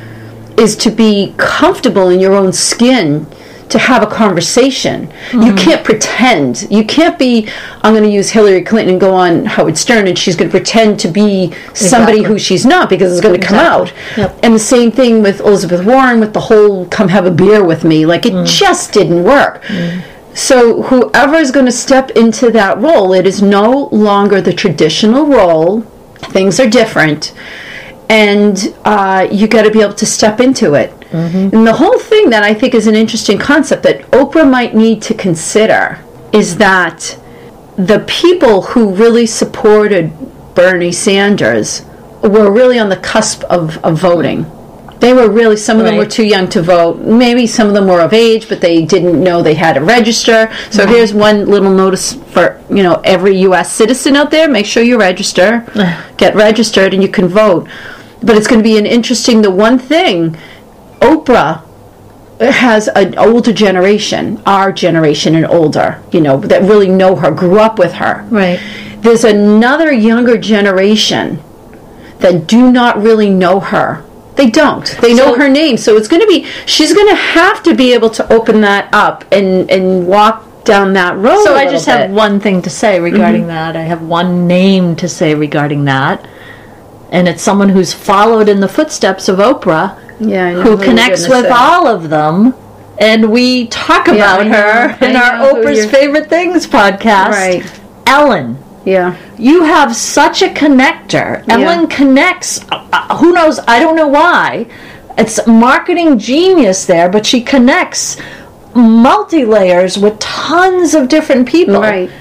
is 0.57 0.75
to 0.77 0.91
be 0.91 1.33
comfortable 1.37 2.09
in 2.09 2.19
your 2.19 2.33
own 2.33 2.53
skin 2.53 3.25
to 3.71 3.79
have 3.79 4.03
a 4.03 4.07
conversation. 4.07 5.03
You 5.31 5.39
mm-hmm. 5.39 5.57
can't 5.57 5.85
pretend. 5.85 6.67
You 6.69 6.83
can't 6.83 7.17
be 7.17 7.49
I'm 7.81 7.93
going 7.93 8.03
to 8.03 8.09
use 8.09 8.29
Hillary 8.29 8.63
Clinton 8.63 8.93
and 8.93 9.01
go 9.01 9.13
on 9.15 9.45
Howard 9.45 9.77
Stern 9.77 10.07
and 10.07 10.17
she's 10.17 10.35
going 10.35 10.49
to 10.49 10.51
pretend 10.51 10.99
to 11.01 11.07
be 11.07 11.53
somebody 11.73 12.19
Exactly. 12.19 12.23
who 12.23 12.39
she's 12.39 12.65
not 12.65 12.89
because 12.89 13.11
it's 13.11 13.21
going 13.21 13.39
to 13.39 13.45
come 13.45 13.57
out. 13.57 13.93
Yep. 14.17 14.39
And 14.43 14.53
the 14.53 14.59
same 14.59 14.91
thing 14.91 15.21
with 15.21 15.39
Elizabeth 15.39 15.85
Warren 15.85 16.19
with 16.19 16.33
the 16.33 16.39
whole 16.39 16.85
come 16.87 17.07
have 17.07 17.25
a 17.25 17.31
beer 17.31 17.63
with 17.63 17.83
me. 17.83 18.05
Like 18.05 18.25
it 18.25 18.33
mm. 18.33 18.45
just 18.45 18.93
didn't 18.93 19.23
work. 19.23 19.63
Mm. 19.63 20.03
So 20.33 20.83
whoever 20.83 21.35
is 21.35 21.51
going 21.51 21.65
to 21.65 21.71
step 21.71 22.11
into 22.11 22.51
that 22.51 22.77
role, 22.77 23.13
it 23.13 23.27
is 23.27 23.41
no 23.41 23.89
longer 23.91 24.41
the 24.41 24.53
traditional 24.53 25.27
role. 25.27 25.81
Things 26.31 26.59
are 26.59 26.69
different, 26.69 27.33
and 28.09 28.73
uh, 28.85 29.27
you 29.29 29.47
got 29.47 29.63
to 29.63 29.71
be 29.71 29.81
able 29.81 29.95
to 29.95 30.05
step 30.05 30.39
into 30.39 30.75
it. 30.75 30.93
Mm-hmm. 31.11 31.55
And 31.55 31.67
the 31.67 31.73
whole 31.73 31.99
thing 31.99 32.29
that 32.29 32.43
I 32.43 32.53
think 32.53 32.73
is 32.73 32.87
an 32.87 32.95
interesting 32.95 33.37
concept 33.37 33.83
that 33.83 34.01
Oprah 34.11 34.49
might 34.49 34.73
need 34.75 35.01
to 35.03 35.13
consider 35.13 35.99
is 36.31 36.57
that 36.57 37.19
the 37.77 37.99
people 38.07 38.61
who 38.61 38.93
really 38.93 39.25
supported 39.25 40.13
Bernie 40.55 40.91
Sanders 40.91 41.85
were 42.21 42.51
really 42.51 42.79
on 42.79 42.89
the 42.89 42.97
cusp 42.97 43.43
of, 43.45 43.77
of 43.83 43.97
voting. 43.97 44.45
They 44.99 45.13
were 45.13 45.31
really, 45.31 45.57
some 45.57 45.79
of 45.79 45.85
them 45.85 45.97
were 45.97 46.05
too 46.05 46.23
young 46.23 46.47
to 46.49 46.61
vote. 46.61 46.99
Maybe 46.99 47.47
some 47.47 47.67
of 47.67 47.73
them 47.73 47.87
were 47.87 48.01
of 48.01 48.13
age, 48.13 48.47
but 48.47 48.61
they 48.61 48.85
didn't 48.85 49.21
know 49.21 49.41
they 49.41 49.55
had 49.55 49.73
to 49.73 49.81
register. 49.81 50.53
So 50.69 50.85
here's 50.85 51.11
one 51.11 51.47
little 51.47 51.71
notice 51.71 52.13
for, 52.13 52.61
you 52.69 52.83
know, 52.83 53.01
every 53.03 53.35
U.S. 53.37 53.73
citizen 53.73 54.15
out 54.15 54.29
there. 54.29 54.47
Make 54.47 54.67
sure 54.67 54.83
you 54.83 54.99
register. 54.99 55.65
Get 56.17 56.35
registered 56.35 56.93
and 56.93 57.01
you 57.01 57.09
can 57.09 57.27
vote. 57.27 57.67
But 58.21 58.37
it's 58.37 58.45
going 58.45 58.59
to 58.59 58.63
be 58.63 58.77
an 58.77 58.85
interesting, 58.85 59.41
the 59.41 59.49
one 59.49 59.79
thing, 59.79 60.37
Oprah 61.01 61.63
has 62.39 62.87
an 62.89 63.17
older 63.17 63.53
generation, 63.53 64.41
our 64.45 64.71
generation 64.71 65.35
and 65.35 65.45
older, 65.45 66.01
you 66.11 66.21
know, 66.21 66.37
that 66.37 66.63
really 66.63 66.89
know 66.89 67.15
her, 67.15 67.31
grew 67.31 67.59
up 67.59 67.77
with 67.77 67.93
her. 67.93 68.25
Right. 68.29 68.59
There's 68.99 69.23
another 69.23 69.91
younger 69.91 70.37
generation 70.37 71.39
that 72.19 72.47
do 72.47 72.71
not 72.71 73.01
really 73.01 73.29
know 73.29 73.59
her. 73.59 74.03
They 74.35 74.49
don't. 74.49 74.85
They 75.01 75.13
know 75.13 75.33
So- 75.33 75.39
her 75.39 75.49
name. 75.49 75.77
So 75.77 75.97
it's 75.97 76.07
going 76.07 76.21
to 76.21 76.27
be, 76.27 76.45
she's 76.65 76.93
going 76.93 77.09
to 77.09 77.15
have 77.15 77.61
to 77.63 77.75
be 77.75 77.93
able 77.93 78.09
to 78.11 78.33
open 78.33 78.61
that 78.61 78.91
up 78.93 79.25
and, 79.31 79.69
and 79.69 80.07
walk 80.07 80.63
down 80.63 80.93
that 80.93 81.17
road. 81.17 81.43
So 81.43 81.55
I 81.55 81.65
just 81.69 81.85
have 81.87 81.99
bit. 82.01 82.05
Mm-hmm. 82.07 82.15
one 82.15 82.39
thing 82.39 82.61
to 82.61 82.69
say 82.69 82.99
regarding 82.99 83.47
that. 83.47 83.75
I 83.75 83.81
have 83.81 84.01
one 84.03 84.47
name 84.47 84.95
to 84.97 85.07
say 85.09 85.35
regarding 85.35 85.85
that. 85.85 86.27
And 87.11 87.27
it's 87.27 87.41
someone 87.41 87.69
who's 87.69 87.93
followed 87.93 88.47
in 88.47 88.61
the 88.61 88.67
footsteps 88.69 89.27
of 89.27 89.39
Oprah, 89.39 89.97
yeah, 90.29 90.53
who 90.53 90.77
connects 90.77 91.27
with 91.27 91.45
say. 91.45 91.51
all 91.51 91.87
of 91.87 92.09
them. 92.09 92.53
And 92.99 93.31
we 93.31 93.67
talk 93.67 94.07
about 94.07 94.41
I 94.41 94.47
know. 94.47 94.55
her 94.55 95.05
in 95.05 95.15
our 95.15 95.47
Oprah's 95.47 95.89
Favorite 95.89 96.29
Things 96.29 96.67
podcast. 96.67 97.31
Right. 97.31 97.81
Ellen. 98.05 98.61
Yeah. 98.85 99.17
You 99.39 99.63
have 99.63 99.95
such 99.95 100.41
a 100.41 100.49
connector. 100.49 101.43
Ellen 101.47 101.87
connects, 101.87 102.63
uh, 102.71 102.87
uh, 102.93 103.17
who 103.17 103.33
knows, 103.33 103.59
I 103.67 103.79
don't 103.79 103.95
know 103.95 104.07
why. 104.07 104.67
It's 105.17 105.45
marketing 105.47 106.19
genius 106.19 106.85
there, 106.85 107.09
but 107.09 107.25
she 107.25 107.41
connects 107.41 108.17
multi 108.75 109.45
layers 109.45 109.97
with 109.97 110.19
tons 110.19 110.93
of 110.93 111.09
different 111.09 111.47
people. 111.47 111.81
Right. 111.81 112.11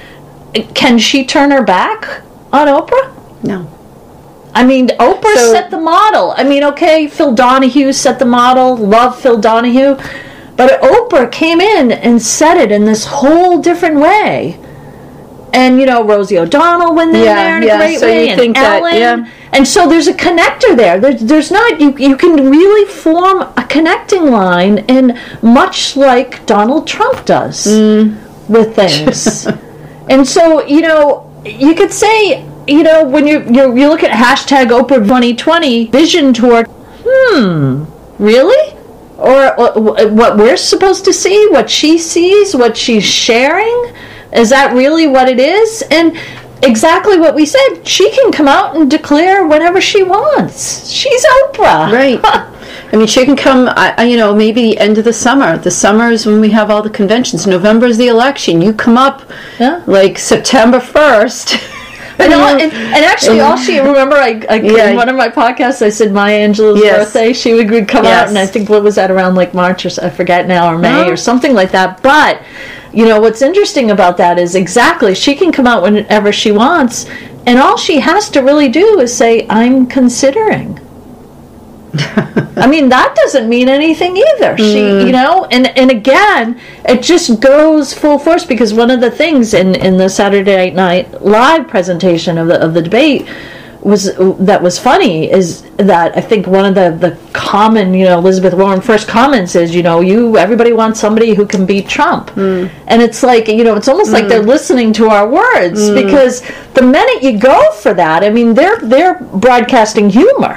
Can 0.74 0.98
she 0.98 1.24
turn 1.24 1.50
her 1.50 1.62
back 1.62 2.22
on 2.52 2.68
Oprah? 2.68 3.44
No. 3.44 3.70
I 4.54 4.64
mean, 4.64 4.88
Oprah 4.88 5.34
So- 5.36 5.52
set 5.52 5.70
the 5.70 5.78
model. 5.78 6.34
I 6.36 6.44
mean, 6.44 6.64
okay, 6.64 7.06
Phil 7.06 7.32
Donahue 7.32 7.92
set 7.92 8.18
the 8.18 8.24
model. 8.24 8.76
Love 8.76 9.18
Phil 9.20 9.38
Donahue. 9.38 9.96
But 10.56 10.80
Oprah 10.82 11.30
came 11.30 11.60
in 11.60 11.92
and 11.92 12.20
set 12.20 12.56
it 12.56 12.70
in 12.70 12.84
this 12.84 13.06
whole 13.06 13.58
different 13.58 13.96
way. 14.00 14.58
And, 15.52 15.80
you 15.80 15.86
know, 15.86 16.04
Rosie 16.04 16.38
O'Donnell 16.38 16.94
went 16.94 17.14
in 17.16 17.24
Yeah, 17.24 17.34
there 17.34 17.56
in 17.56 17.62
yeah, 17.64 17.74
a 17.74 17.78
great 17.78 17.98
so 17.98 18.06
you 18.06 18.12
way. 18.12 18.28
and 18.28 18.40
think 18.40 18.56
that- 18.56 18.80
Ellen. 18.80 18.96
yeah. 18.96 19.24
And 19.52 19.66
so 19.66 19.88
there's 19.88 20.06
a 20.06 20.12
connector 20.12 20.76
there. 20.76 21.00
There's, 21.00 21.22
there's 21.22 21.50
not, 21.50 21.80
you, 21.80 21.96
you 21.98 22.16
can 22.16 22.50
really 22.50 22.88
form 22.88 23.42
a 23.56 23.64
connecting 23.68 24.30
line, 24.30 24.84
and 24.88 25.18
much 25.42 25.96
like 25.96 26.44
Donald 26.46 26.86
Trump 26.86 27.24
does 27.24 27.66
mm. 27.66 28.14
with 28.48 28.76
things. 28.76 29.48
and 30.08 30.26
so, 30.26 30.64
you 30.66 30.82
know, 30.82 31.28
you 31.44 31.74
could 31.74 31.90
say, 31.90 32.46
you 32.66 32.82
know, 32.82 33.04
when 33.04 33.26
you 33.26 33.40
you 33.50 33.76
you 33.76 33.88
look 33.88 34.02
at 34.02 34.10
hashtag 34.10 34.68
Oprah 34.68 35.02
2020 35.02 35.86
vision 35.88 36.32
tour, 36.32 36.64
hmm, 37.04 37.84
really? 38.18 38.76
Or, 39.18 39.54
or 39.60 40.08
what 40.08 40.38
we're 40.38 40.56
supposed 40.56 41.04
to 41.04 41.12
see, 41.12 41.48
what 41.50 41.68
she 41.68 41.98
sees, 41.98 42.54
what 42.56 42.74
she's 42.76 43.04
sharing? 43.04 43.92
Is 44.32 44.48
that 44.48 44.72
really 44.72 45.06
what 45.06 45.28
it 45.28 45.38
is? 45.38 45.82
And 45.90 46.16
exactly 46.62 47.18
what 47.18 47.34
we 47.34 47.44
said, 47.44 47.82
she 47.86 48.10
can 48.12 48.32
come 48.32 48.48
out 48.48 48.76
and 48.76 48.90
declare 48.90 49.46
whenever 49.46 49.78
she 49.78 50.02
wants. 50.02 50.88
She's 50.90 51.22
Oprah. 51.26 51.92
Right. 51.92 52.18
I 52.92 52.96
mean, 52.96 53.06
she 53.06 53.26
can 53.26 53.36
come, 53.36 53.68
I, 53.68 53.94
I- 53.98 54.04
you 54.04 54.16
know, 54.16 54.34
maybe 54.34 54.62
the 54.62 54.78
end 54.78 54.96
of 54.96 55.04
the 55.04 55.12
summer. 55.12 55.58
The 55.58 55.70
summer 55.70 56.08
is 56.10 56.24
when 56.24 56.40
we 56.40 56.48
have 56.50 56.70
all 56.70 56.80
the 56.82 56.88
conventions. 56.88 57.46
November 57.46 57.86
is 57.86 57.98
the 57.98 58.08
election. 58.08 58.62
You 58.62 58.72
come 58.72 58.96
up 58.96 59.30
Yeah. 59.58 59.82
like 59.86 60.18
September 60.18 60.78
1st. 60.80 61.76
And, 62.18 62.32
all, 62.34 62.48
and, 62.48 62.72
and 62.72 63.04
actually, 63.04 63.40
all 63.40 63.56
she 63.56 63.78
remember, 63.78 64.16
I, 64.16 64.42
I 64.48 64.56
Yeah. 64.56 64.90
in 64.90 64.96
one 64.96 65.08
of 65.08 65.16
my 65.16 65.28
podcasts, 65.28 65.80
I 65.80 65.88
said 65.88 66.12
Maya 66.12 66.46
Angelou's 66.48 66.82
Yes. 66.82 67.06
birthday. 67.06 67.32
She 67.32 67.54
would, 67.54 67.70
would 67.70 67.88
come 67.88 68.04
out, 68.04 68.28
and 68.28 68.38
I 68.38 68.46
think 68.46 68.68
what 68.68 68.82
was 68.82 68.96
that 68.96 69.10
around 69.10 69.34
like 69.36 69.54
March 69.54 69.86
or 69.86 69.90
I 70.04 70.10
forget 70.10 70.46
now, 70.46 70.72
or 70.72 70.78
May 70.78 70.88
Uh-huh. 71.02 71.10
or 71.12 71.16
something 71.16 71.54
like 71.54 71.70
that. 71.72 72.02
But 72.02 72.42
you 72.92 73.06
know 73.06 73.20
what's 73.20 73.40
interesting 73.42 73.90
about 73.90 74.16
that 74.16 74.38
is 74.38 74.54
exactly 74.54 75.14
she 75.14 75.34
can 75.34 75.52
come 75.52 75.66
out 75.66 75.82
whenever 75.82 76.32
she 76.32 76.50
wants, 76.52 77.06
and 77.46 77.58
all 77.58 77.76
she 77.76 78.00
has 78.00 78.28
to 78.30 78.40
really 78.40 78.68
do 78.68 79.00
is 79.00 79.16
say, 79.16 79.46
"I'm 79.48 79.86
considering." 79.86 80.78
I 81.94 82.66
mean 82.68 82.88
that 82.90 83.14
doesn't 83.16 83.48
mean 83.48 83.68
anything 83.68 84.16
either. 84.16 84.56
She, 84.58 84.76
Mm. 84.80 85.06
you 85.06 85.12
know, 85.12 85.46
and 85.50 85.66
and 85.78 85.90
again, 85.90 86.60
it 86.84 87.02
just 87.02 87.40
goes 87.40 87.92
full 87.94 88.18
force 88.18 88.44
because 88.44 88.72
one 88.74 88.90
of 88.90 89.00
the 89.00 89.10
things 89.10 89.54
in 89.54 89.74
in 89.74 89.96
the 89.96 90.08
Saturday 90.08 90.70
Night 90.70 91.22
Live 91.22 91.66
presentation 91.68 92.38
of 92.38 92.48
the 92.48 92.60
of 92.62 92.74
the 92.74 92.82
debate 92.82 93.26
was 93.82 94.14
that 94.38 94.62
was 94.62 94.78
funny 94.78 95.30
is 95.30 95.62
that 95.76 96.16
I 96.16 96.20
think 96.20 96.46
one 96.46 96.64
of 96.64 96.74
the 96.74 96.90
the 96.90 97.18
common 97.32 97.94
you 97.94 98.04
know 98.04 98.18
Elizabeth 98.18 98.54
Warren 98.54 98.80
first 98.80 99.08
comments 99.08 99.54
is 99.54 99.74
you 99.74 99.82
know 99.82 100.00
you 100.00 100.36
everybody 100.36 100.72
wants 100.72 101.00
somebody 101.00 101.34
who 101.34 101.46
can 101.46 101.64
beat 101.66 101.88
Trump. 101.88 102.30
Mm. 102.30 102.70
And 102.86 103.00
it's 103.02 103.22
like 103.22 103.48
you 103.48 103.64
know 103.64 103.76
it's 103.76 103.88
almost 103.88 104.12
like 104.12 104.24
mm. 104.24 104.28
they're 104.28 104.42
listening 104.42 104.92
to 104.94 105.08
our 105.08 105.28
words 105.28 105.80
mm. 105.80 105.94
because 106.04 106.42
the 106.74 106.82
minute 106.82 107.22
you 107.22 107.38
go 107.38 107.72
for 107.72 107.94
that 107.94 108.22
I 108.22 108.30
mean 108.30 108.54
they're 108.54 108.78
they're 108.80 109.14
broadcasting 109.14 110.10
humor 110.10 110.54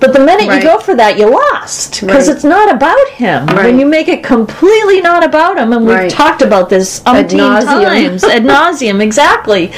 but 0.00 0.12
the 0.12 0.20
minute 0.20 0.48
Right. 0.48 0.62
you 0.62 0.68
go 0.68 0.78
for 0.78 0.94
that 0.94 1.18
you 1.18 1.30
lost 1.30 2.00
because 2.00 2.28
Right. 2.28 2.34
it's 2.36 2.44
not 2.44 2.72
about 2.72 3.08
him. 3.10 3.46
When 3.46 3.78
you 3.78 3.86
make 3.86 4.08
it 4.08 4.22
completely 4.22 5.00
not 5.00 5.24
about 5.24 5.58
him 5.58 5.72
and 5.72 5.86
we've 5.86 5.94
Right. 5.94 6.10
talked 6.10 6.42
about 6.42 6.68
this 6.68 7.00
umpteen 7.00 7.38
times 7.38 8.24
ad 8.24 8.44
nauseum 8.44 9.00
exactly 9.08 9.72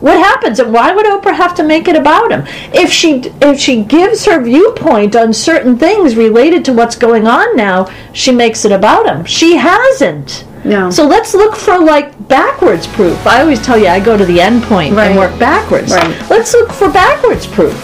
what 0.00 0.18
happens? 0.18 0.58
And 0.58 0.72
why 0.72 0.92
would 0.92 1.06
oprah 1.06 1.34
have 1.34 1.54
to 1.56 1.62
make 1.62 1.88
it 1.88 1.96
about 1.96 2.30
him? 2.30 2.44
If 2.74 2.90
she 2.92 3.22
if 3.40 3.58
she 3.58 3.82
gives 3.82 4.24
her 4.26 4.40
viewpoint 4.42 5.16
on 5.16 5.32
certain 5.32 5.78
things 5.78 6.16
related 6.16 6.64
to 6.66 6.72
what's 6.72 6.96
going 6.96 7.26
on 7.26 7.56
now 7.56 7.88
she 8.12 8.32
makes 8.32 8.64
it 8.64 8.72
about 8.72 9.06
him. 9.06 9.24
She 9.24 9.56
hasn't. 9.56 10.44
No. 10.64 10.90
so 10.90 11.06
let's 11.06 11.32
look 11.32 11.54
for 11.54 11.78
like 11.78 12.28
backwards 12.28 12.86
proof. 12.88 13.24
I 13.26 13.40
always 13.40 13.62
tell 13.64 13.78
you 13.78 13.86
i 13.86 14.00
go 14.00 14.16
to 14.16 14.24
the 14.24 14.40
end 14.40 14.64
point 14.64 14.94
Right. 14.94 15.10
and 15.10 15.18
work 15.18 15.38
backwards. 15.38 15.92
Right. 15.92 16.30
let's 16.30 16.52
look 16.54 16.72
for 16.72 16.90
backwards 16.90 17.46
proof. 17.46 17.74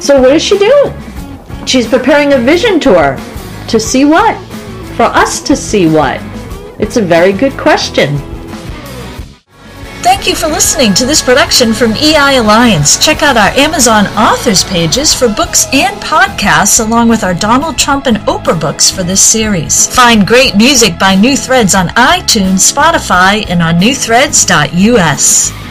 So 0.00 0.20
what 0.20 0.32
is 0.32 0.42
she 0.42 0.58
doing 0.58 0.92
she's 1.66 1.86
preparing 1.88 2.34
a 2.34 2.38
vision 2.38 2.78
tour 2.78 3.16
to 3.68 3.80
see 3.80 4.04
what? 4.04 4.36
For 4.96 5.04
us 5.04 5.40
to 5.42 5.56
see 5.56 5.86
what? 5.88 6.20
It's 6.78 6.96
a 6.98 7.02
very 7.02 7.32
good 7.32 7.54
question 7.58 8.16
Thank 10.04 10.26
you 10.26 10.34
for 10.34 10.48
listening 10.48 10.92
to 10.94 11.06
this 11.06 11.22
production 11.22 11.72
from 11.72 11.92
EI 11.92 12.36
Alliance. 12.36 13.02
Check 13.02 13.22
out 13.22 13.38
our 13.38 13.48
Amazon 13.58 14.04
authors 14.08 14.62
pages 14.62 15.14
for 15.14 15.28
books 15.30 15.64
and 15.72 15.96
podcasts, 16.02 16.78
along 16.78 17.08
with 17.08 17.24
our 17.24 17.32
Donald 17.32 17.78
Trump 17.78 18.04
and 18.04 18.18
Oprah 18.18 18.60
books 18.60 18.90
for 18.90 19.02
this 19.02 19.22
series. 19.22 19.86
Find 19.96 20.26
great 20.26 20.56
music 20.56 20.98
by 20.98 21.14
New 21.14 21.38
Threads 21.38 21.74
on 21.74 21.88
iTunes, 21.88 22.70
Spotify, 22.70 23.48
and 23.48 23.62
on 23.62 23.80
newthreads.us. 23.80 25.63